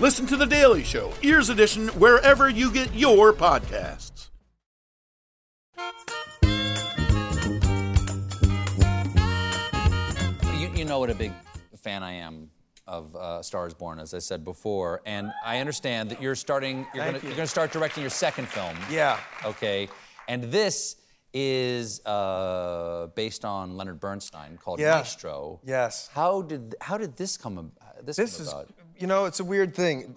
Listen 0.00 0.26
to 0.26 0.36
The 0.36 0.46
Daily 0.46 0.82
Show, 0.82 1.12
Ears 1.22 1.48
Edition, 1.50 1.88
wherever 1.88 2.48
you 2.48 2.70
get 2.70 2.92
your 2.94 3.32
podcasts. 3.32 4.28
You, 10.58 10.70
you 10.74 10.84
know 10.84 10.98
what 11.00 11.10
a 11.10 11.14
big 11.14 11.32
fan 11.82 12.02
I 12.02 12.12
am 12.12 12.48
of 12.86 13.14
uh, 13.16 13.42
Stars 13.42 13.74
Born, 13.74 13.98
as 13.98 14.14
I 14.14 14.18
said 14.18 14.44
before, 14.44 15.00
and 15.04 15.32
I 15.44 15.58
understand 15.58 16.10
that 16.10 16.22
you're 16.22 16.34
starting. 16.36 16.86
You're 16.94 17.04
gonna, 17.04 17.18
you. 17.18 17.28
you're 17.28 17.36
gonna 17.36 17.46
start 17.46 17.72
directing 17.72 18.02
your 18.02 18.10
second 18.10 18.46
film. 18.48 18.76
Yeah. 18.90 19.18
Okay, 19.44 19.88
and 20.28 20.44
this 20.44 20.96
is 21.32 22.04
uh, 22.06 23.08
based 23.16 23.44
on 23.44 23.76
Leonard 23.76 23.98
Bernstein 24.00 24.56
called 24.56 24.78
Yeah. 24.78 24.96
Maestro. 24.96 25.60
Yes. 25.64 26.08
How 26.14 26.42
did 26.42 26.76
how 26.80 26.96
did 26.98 27.16
this 27.16 27.36
come? 27.36 27.58
ab- 27.58 28.06
This, 28.06 28.16
This 28.16 28.36
come 28.36 28.42
is, 28.46 28.52
about? 28.52 28.68
You 29.04 29.08
know, 29.08 29.26
it's 29.26 29.40
a 29.40 29.44
weird 29.44 29.74
thing. 29.74 30.16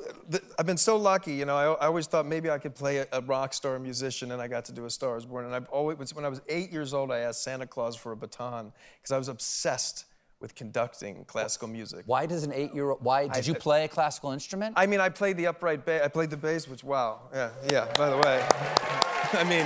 I've 0.58 0.66
been 0.66 0.78
so 0.78 0.96
lucky, 0.96 1.34
you 1.34 1.44
know. 1.44 1.58
I, 1.58 1.88
always 1.88 2.08
thought 2.08 2.26
maybe 2.26 2.50
I 2.50 2.58
could 2.58 2.74
play 2.74 3.00
a, 3.00 3.08
a 3.12 3.20
rock 3.20 3.54
star 3.54 3.78
musician, 3.80 4.32
and 4.32 4.42
I 4.42 4.48
got 4.48 4.64
to 4.64 4.72
do 4.72 4.86
A 4.86 4.90
Star 4.90 5.18
Is 5.18 5.26
Born. 5.26 5.44
And 5.44 5.54
I've 5.54 5.68
always, 5.68 6.16
when 6.16 6.24
I 6.24 6.30
was 6.30 6.40
eight 6.48 6.72
years 6.72 6.94
old, 6.94 7.12
I 7.12 7.20
asked 7.20 7.44
Santa 7.44 7.68
Claus 7.68 7.98
for 7.98 8.14
a 8.14 8.16
baton 8.16 8.72
because 9.02 9.12
I 9.12 9.18
was 9.18 9.28
obsessed 9.28 10.06
with 10.40 10.56
conducting 10.56 11.26
classical 11.26 11.68
music. 11.68 12.04
Why 12.06 12.26
does 12.26 12.46
an 12.46 12.54
eight-year-old? 12.54 13.04
Why 13.04 13.28
did 13.28 13.44
I- 13.44 13.46
you 13.46 13.56
play 13.56 13.84
a 13.84 13.90
classical 13.90 14.32
instrument? 14.32 14.76
I 14.78 14.86
mean, 14.86 15.02
I 15.02 15.10
played 15.10 15.36
the 15.36 15.48
upright 15.48 15.86
bass. 15.86 16.04
I 16.06 16.08
played 16.08 16.30
the 16.30 16.38
bass, 16.38 16.66
which 16.70 16.86
wow, 16.86 17.24
yeah, 17.34 17.50
yeah. 17.70 17.92
By 17.98 18.10
the 18.10 18.16
way, 18.16 18.48
I 19.34 19.44
mean, 19.44 19.66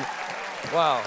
wow, 0.74 1.00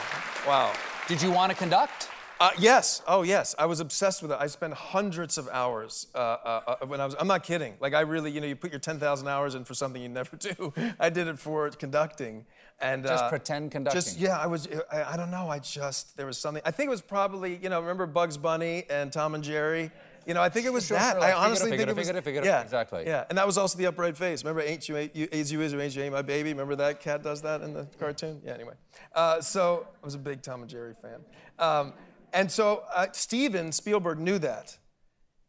wow. 0.46 0.72
Did 1.08 1.20
you 1.20 1.32
want 1.32 1.50
to 1.50 1.58
conduct? 1.58 2.10
Uh, 2.40 2.50
yes. 2.58 3.00
Oh, 3.06 3.22
yes. 3.22 3.54
I 3.58 3.66
was 3.66 3.80
obsessed 3.80 4.20
with 4.22 4.32
it. 4.32 4.38
I 4.40 4.48
spent 4.48 4.74
hundreds 4.74 5.38
of 5.38 5.48
hours 5.52 6.08
uh, 6.14 6.18
uh, 6.18 6.60
uh, 6.82 6.86
when 6.86 7.00
I 7.00 7.04
was. 7.06 7.14
I'm 7.18 7.28
not 7.28 7.44
kidding. 7.44 7.74
Like 7.80 7.94
I 7.94 8.00
really, 8.00 8.30
you 8.30 8.40
know, 8.40 8.46
you 8.46 8.56
put 8.56 8.72
your 8.72 8.80
10,000 8.80 9.28
hours 9.28 9.54
in 9.54 9.64
for 9.64 9.74
something 9.74 10.02
you 10.02 10.08
never 10.08 10.36
do. 10.36 10.72
I 10.98 11.10
did 11.10 11.28
it 11.28 11.38
for 11.38 11.68
conducting. 11.70 12.44
And 12.80 13.04
Just 13.04 13.24
uh, 13.24 13.28
pretend 13.28 13.70
conducting. 13.70 14.02
Just 14.02 14.18
yeah, 14.18 14.36
I 14.36 14.46
was. 14.46 14.66
I, 14.92 15.12
I 15.14 15.16
don't 15.16 15.30
know. 15.30 15.48
I 15.48 15.60
just 15.60 16.16
there 16.16 16.26
was 16.26 16.36
something. 16.36 16.60
I 16.66 16.72
think 16.72 16.88
it 16.88 16.90
was 16.90 17.00
probably 17.00 17.56
you 17.62 17.68
know 17.68 17.80
remember 17.80 18.04
Bugs 18.04 18.36
Bunny 18.36 18.82
and 18.90 19.12
Tom 19.12 19.36
and 19.36 19.44
Jerry. 19.44 19.92
You 20.26 20.34
know, 20.34 20.42
I 20.42 20.48
think 20.48 20.66
it 20.66 20.72
was 20.72 20.86
Sure, 20.86 20.98
that. 20.98 21.12
sure, 21.14 21.22
I 21.22 21.32
honestly 21.34 21.70
figure 21.70 21.84
it, 21.84 21.94
think 21.94 21.98
it 21.98 22.00
was. 22.00 22.06
figure 22.08 22.18
it, 22.18 22.24
figure 22.24 22.40
it, 22.40 22.46
yeah, 22.46 22.62
exactly. 22.62 23.04
Yeah, 23.06 23.24
and 23.28 23.38
that 23.38 23.46
was 23.46 23.58
also 23.58 23.78
the 23.78 23.86
upright 23.86 24.16
face. 24.16 24.42
Remember, 24.42 24.60
ain't 24.62 24.88
you, 24.88 24.96
ain't 24.96 25.14
you, 25.14 25.28
as 25.30 25.52
you 25.52 25.60
is 25.60 25.72
or 25.72 25.80
ain't 25.80 25.94
you, 25.94 26.02
ain't 26.02 26.12
my 26.14 26.22
baby? 26.22 26.48
Remember 26.48 26.74
that 26.76 26.98
cat 26.98 27.22
does 27.22 27.42
that 27.42 27.60
in 27.60 27.74
the 27.74 27.86
cartoon? 28.00 28.40
Yeah. 28.44 28.54
Anyway, 28.54 28.72
uh, 29.14 29.40
so 29.40 29.86
I 30.02 30.04
was 30.04 30.14
a 30.14 30.18
big 30.18 30.42
Tom 30.42 30.62
and 30.62 30.68
Jerry 30.70 30.94
fan, 30.94 31.20
um, 31.60 31.92
and 32.34 32.50
so 32.50 32.82
uh, 32.94 33.06
Steven 33.12 33.72
Spielberg 33.72 34.18
knew 34.18 34.38
that, 34.40 34.76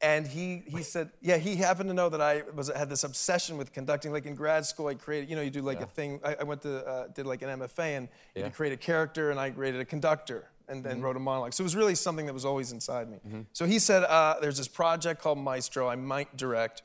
and 0.02 0.26
he 0.28 0.64
he 0.68 0.84
said, 0.84 1.10
yeah, 1.22 1.38
he 1.38 1.56
happened 1.56 1.90
to 1.90 1.94
know 1.94 2.10
that 2.10 2.22
I 2.22 2.44
was 2.54 2.70
had 2.70 2.90
this 2.90 3.04
obsession 3.04 3.58
with 3.58 3.74
conducting. 3.74 4.12
Like 4.12 4.26
in 4.26 4.36
grad 4.36 4.66
school, 4.66 4.88
I 4.88 4.96
created, 4.96 5.30
you 5.30 5.36
know, 5.36 5.42
you 5.42 5.50
do 5.50 5.62
like 5.62 5.82
a 5.82 5.86
thing. 5.88 6.20
I, 6.24 6.36
I 6.42 6.44
went 6.44 6.62
to 6.62 6.86
uh, 6.88 7.08
did 7.08 7.26
like 7.26 7.42
an 7.42 7.50
MFA, 7.60 7.98
and 7.98 8.08
you 8.36 8.42
Yeah. 8.42 8.44
could 8.48 8.54
create 8.56 8.74
a 8.74 8.78
character, 8.78 9.32
and 9.32 9.40
I 9.40 9.50
created 9.52 9.82
a 9.82 9.86
conductor, 9.86 10.48
and 10.68 10.84
then 10.84 11.00
Mhm. 11.00 11.04
wrote 11.04 11.16
a 11.18 11.20
monologue. 11.20 11.54
So 11.54 11.62
it 11.64 11.66
was 11.66 11.76
really 11.76 11.96
something 11.96 12.26
that 12.28 12.34
was 12.34 12.46
always 12.46 12.72
inside 12.72 13.10
me. 13.10 13.20
Mhm. 13.28 13.46
So 13.54 13.66
he 13.66 13.80
said, 13.80 14.04
uh, 14.04 14.36
there's 14.42 14.58
this 14.58 14.68
project 14.68 15.22
called 15.22 15.38
Maestro. 15.40 15.88
I 15.88 15.96
might 15.96 16.36
direct. 16.38 16.84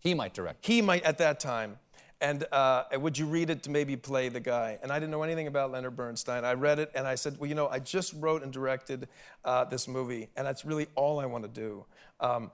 He 0.00 0.14
might 0.14 0.34
direct. 0.34 0.66
He 0.66 0.82
might 0.82 1.02
at 1.04 1.18
that 1.18 1.38
time. 1.40 1.78
And 2.22 2.44
uh, 2.52 2.84
would 2.94 3.18
you 3.18 3.26
read 3.26 3.50
it 3.50 3.64
to 3.64 3.70
maybe 3.70 3.96
play 3.96 4.28
the 4.28 4.38
guy? 4.38 4.78
And 4.80 4.92
I 4.92 5.00
didn't 5.00 5.10
know 5.10 5.24
anything 5.24 5.48
about 5.48 5.72
Leonard 5.72 5.96
Bernstein. 5.96 6.44
I 6.44 6.52
read 6.54 6.78
it 6.78 6.92
and 6.94 7.04
I 7.04 7.16
said, 7.16 7.36
well, 7.36 7.48
you 7.48 7.56
know, 7.56 7.66
I 7.68 7.80
just 7.80 8.14
wrote 8.14 8.44
and 8.44 8.52
directed 8.52 9.08
uh, 9.44 9.64
this 9.64 9.88
movie, 9.88 10.28
and 10.36 10.46
that's 10.46 10.64
really 10.64 10.86
all 10.94 11.18
I 11.18 11.26
want 11.26 11.42
to 11.42 11.50
do. 11.50 11.84
Um, 12.20 12.52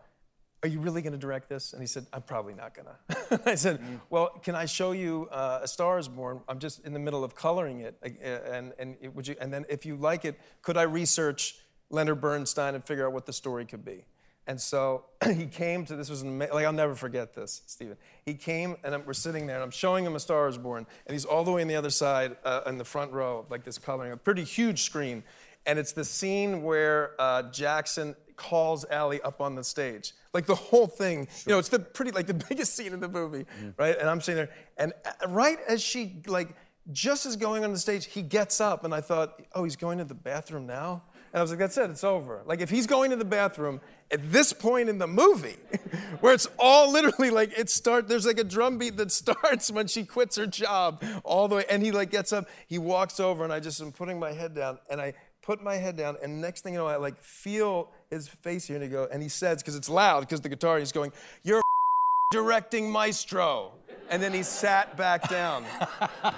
are 0.63 0.69
you 0.71 0.81
really 0.81 1.03
going 1.03 1.13
to 1.13 1.19
direct 1.19 1.51
this? 1.51 1.75
And 1.75 1.83
he 1.83 1.87
said, 1.87 2.07
I'm 2.15 2.23
probably 2.23 2.55
not 2.55 2.75
going 2.75 2.89
to. 3.29 3.41
I 3.49 3.55
said, 3.57 3.81
well, 4.09 4.31
can 4.43 4.55
I 4.55 4.65
show 4.65 4.93
you 4.93 5.29
uh, 5.31 5.61
A 5.63 5.69
Star 5.69 5.99
is 5.99 6.09
Born? 6.09 6.41
I'm 6.49 6.59
just 6.59 6.85
in 6.87 6.95
the 6.95 6.99
middle 6.99 7.23
of 7.23 7.35
coloring 7.35 7.81
it. 7.81 7.97
And, 8.03 8.73
and, 8.79 8.97
it- 9.03 9.15
would 9.15 9.29
you, 9.29 9.37
and 9.39 9.53
then 9.53 9.67
if 9.69 9.85
you 9.85 9.97
like 9.97 10.25
it, 10.25 10.41
could 10.63 10.79
I 10.79 10.83
research 10.83 11.57
Leonard 11.91 12.23
Bernstein 12.23 12.75
and 12.75 12.83
figure 12.83 13.07
out 13.07 13.13
what 13.13 13.27
the 13.27 13.35
story 13.35 13.67
could 13.67 13.85
be? 13.85 14.05
And 14.49 14.59
so 14.59 15.05
he 15.25 15.47
came 15.47 15.85
to 15.85 15.95
this 15.95 16.09
was 16.09 16.23
an 16.23 16.39
like 16.39 16.65
I'll 16.65 16.73
never 16.73 16.95
forget 16.95 17.35
this, 17.35 17.63
Stephen. 17.67 17.99
He 18.25 18.35
came 18.35 18.77
and 18.83 18.95
I'm, 18.95 19.05
we're 19.05 19.13
sitting 19.13 19.47
there 19.47 19.57
and 19.57 19.63
I'm 19.63 19.71
showing 19.71 20.05
him 20.05 20.17
A 20.17 20.21
Star 20.21 20.49
Is 20.49 20.57
Born, 20.57 20.87
and 21.07 21.13
he's 21.13 21.27
all 21.27 21.45
the 21.45 21.53
way 21.53 21.61
on 21.61 21.69
the 21.69 21.77
other 21.77 21.91
side 21.91 22.37
uh, 22.45 22.63
in 22.67 22.79
the 22.79 22.85
front 22.85 23.13
row, 23.13 23.47
like 23.51 23.63
this 23.63 23.77
coloring, 23.77 24.11
a 24.11 24.17
pretty 24.17 24.45
huge 24.45 24.83
screen, 24.83 25.23
and 25.67 25.79
it's 25.79 25.93
the 25.93 26.05
scene 26.05 26.63
where 26.63 27.13
uh, 27.21 27.43
Jackson 27.51 28.17
calls 28.37 28.87
Ally 28.91 29.19
up 29.23 29.43
on 29.43 29.55
the 29.55 29.63
stage. 29.63 30.15
Like 30.33 30.47
the 30.47 30.55
whole 30.55 30.87
thing, 30.87 31.29
you 31.47 31.53
know, 31.53 31.59
it's 31.59 31.69
the 31.69 31.79
pretty 31.79 32.13
like 32.13 32.27
the 32.27 32.35
biggest 32.49 32.75
scene 32.75 32.95
in 32.95 33.01
the 33.01 33.09
movie, 33.09 33.45
right? 33.77 33.99
And 33.99 34.09
I'm 34.09 34.23
sitting 34.23 34.47
there, 34.47 34.51
and 34.79 34.95
uh, 35.05 35.29
right 35.29 35.59
as 35.69 35.83
she 35.83 36.23
like 36.27 36.57
just 36.91 37.27
as 37.27 37.37
going 37.37 37.65
on 37.65 37.73
the 37.73 37.79
stage, 37.79 38.07
he 38.07 38.23
gets 38.23 38.61
up, 38.61 38.85
and 38.85 38.95
I 38.95 39.03
thought, 39.03 39.43
oh, 39.55 39.65
he's 39.65 39.77
going 39.77 39.99
to 39.99 40.05
the 40.05 40.15
bathroom 40.15 40.67
now. 40.67 41.03
And 41.33 41.41
I 41.41 41.43
was 41.43 41.51
like, 41.51 41.59
that's 41.59 41.77
it, 41.77 41.91
it's 41.91 42.05
over. 42.05 42.43
Like 42.47 42.61
if 42.61 42.71
he's 42.71 42.87
going 42.87 43.11
to 43.11 43.17
the 43.17 43.25
bathroom 43.25 43.81
at 44.11 44.33
this 44.33 44.53
point 44.53 44.89
in 44.89 44.99
the 44.99 45.07
movie, 45.07 45.57
where 46.21 46.33
it's 46.33 46.49
all 46.59 46.91
literally 46.91 47.31
like 47.31 47.57
it 47.59 47.69
start, 47.69 48.09
there's 48.09 48.27
like 48.27 48.39
a 48.39 48.45
drum 48.45 48.79
beat 48.79 48.97
that 48.97 49.13
starts 49.13 49.71
when 49.71 49.87
she 49.87 50.05
quits 50.05 50.37
her 50.37 50.47
job 50.47 51.05
all 51.25 51.49
the 51.49 51.57
way, 51.57 51.65
and 51.69 51.83
he 51.83 51.93
like 51.93 52.11
gets 52.11 52.33
up, 52.33 52.49
he 52.67 52.79
walks 52.79 53.21
over, 53.21 53.45
and 53.45 53.53
I 53.53 53.61
just 53.61 53.81
am 53.81 53.93
putting 53.93 54.19
my 54.19 54.33
head 54.33 54.55
down, 54.55 54.79
and 54.89 55.01
I 55.01 55.15
put 55.43 55.63
my 55.63 55.77
head 55.77 55.97
down, 55.97 56.17
and 56.23 56.41
next 56.41 56.63
thing 56.63 56.75
you 56.75 56.79
know, 56.79 56.87
I 56.87 56.97
like 56.97 57.21
feel 57.21 57.91
his 58.11 58.29
face 58.29 58.67
here, 58.67 58.77
and 58.77 58.83
he 58.83 58.91
go, 58.91 59.07
and 59.11 59.23
he 59.23 59.29
says, 59.29 59.63
because 59.63 59.77
it's 59.77 59.89
loud, 59.89 60.21
because 60.21 60.41
the 60.41 60.49
guitar, 60.49 60.79
he's 60.79 60.93
going, 60.93 61.13
"You're 61.43 61.63
directing 62.33 62.91
maestro," 62.91 63.73
and 64.09 64.23
then 64.23 64.33
he 64.33 64.43
sat 64.43 64.97
back 64.97 65.29
down, 65.29 65.65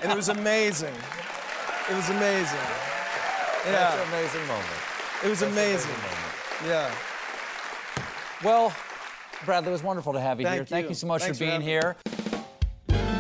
and 0.03 0.11
it 0.11 0.16
was 0.16 0.28
amazing. 0.28 0.95
It 1.88 1.95
was 1.95 2.09
amazing. 2.11 2.59
Yeah, 3.66 3.72
That's 3.72 3.95
an 3.97 4.09
amazing 4.09 4.47
moment. 4.47 4.80
It 5.23 5.29
was 5.29 5.41
That's 5.41 5.53
amazing. 5.53 5.93
Yeah. 6.66 6.91
Well, 8.43 8.73
Bradley, 9.45 9.68
it 9.68 9.73
was 9.73 9.83
wonderful 9.83 10.14
to 10.14 10.21
have 10.21 10.41
you 10.41 10.47
Thank 10.47 10.55
here. 10.57 10.64
Thank 10.64 10.85
you. 10.85 10.89
you 10.91 10.95
so 10.95 11.07
much 11.07 11.23
Thanks 11.23 11.39
for 11.39 11.45
for 11.45 11.51
being 11.51 11.61
having 11.61 11.66
here. 11.66 11.97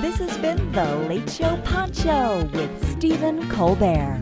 This 0.00 0.16
has 0.16 0.38
been 0.38 0.72
The 0.72 0.96
Late 1.08 1.28
Show 1.28 1.58
Pod 1.58 1.94
Show 1.94 2.48
with 2.54 2.90
Stephen 2.92 3.46
Colbert. 3.50 4.20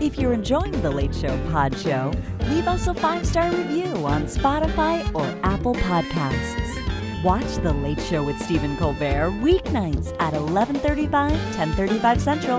If 0.00 0.16
you're 0.16 0.32
enjoying 0.32 0.80
The 0.80 0.90
Late 0.90 1.14
Show 1.14 1.36
Pod 1.50 1.76
Show, 1.78 2.12
leave 2.48 2.68
us 2.68 2.86
a 2.86 2.94
five 2.94 3.26
star 3.26 3.50
review 3.50 3.92
on 4.06 4.24
Spotify 4.26 5.12
or 5.12 5.26
Apple 5.42 5.74
Podcasts. 5.74 7.24
Watch 7.24 7.56
The 7.64 7.72
Late 7.72 8.00
Show 8.02 8.22
with 8.22 8.40
Stephen 8.40 8.76
Colbert 8.76 9.30
weeknights 9.42 10.14
at 10.20 10.34
11:35, 10.34 11.36
10:35 11.56 12.20
Central 12.20 12.58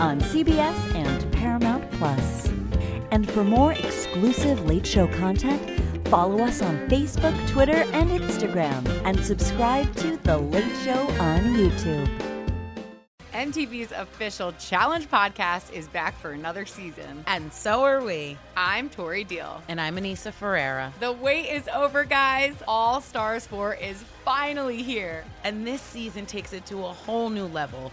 on 0.00 0.20
CBS 0.20 0.94
and 0.96 1.32
Paramount 1.32 1.88
Plus. 1.92 2.45
And 3.10 3.28
for 3.30 3.44
more 3.44 3.72
exclusive 3.72 4.66
Late 4.66 4.86
Show 4.86 5.06
content, 5.08 6.08
follow 6.08 6.44
us 6.44 6.62
on 6.62 6.88
Facebook, 6.88 7.48
Twitter, 7.48 7.84
and 7.92 8.10
Instagram, 8.10 8.86
and 9.04 9.24
subscribe 9.24 9.94
to 9.96 10.16
The 10.18 10.38
Late 10.38 10.76
Show 10.84 11.00
on 11.20 11.40
YouTube. 11.54 12.26
MTV's 13.32 13.92
official 13.92 14.52
Challenge 14.52 15.10
podcast 15.10 15.70
is 15.70 15.88
back 15.88 16.18
for 16.18 16.30
another 16.30 16.64
season. 16.64 17.22
And 17.26 17.52
so 17.52 17.82
are 17.82 18.02
we. 18.02 18.38
I'm 18.56 18.88
Tori 18.88 19.24
Deal. 19.24 19.62
And 19.68 19.78
I'm 19.78 19.96
Aneesa 19.96 20.32
Ferreira. 20.32 20.90
The 21.00 21.12
wait 21.12 21.50
is 21.50 21.68
over, 21.68 22.04
guys. 22.04 22.54
All 22.66 23.02
Stars 23.02 23.46
4 23.46 23.74
is 23.74 24.02
finally 24.24 24.82
here. 24.82 25.22
And 25.44 25.66
this 25.66 25.82
season 25.82 26.24
takes 26.24 26.54
it 26.54 26.64
to 26.66 26.78
a 26.78 26.88
whole 26.88 27.28
new 27.28 27.44
level. 27.44 27.92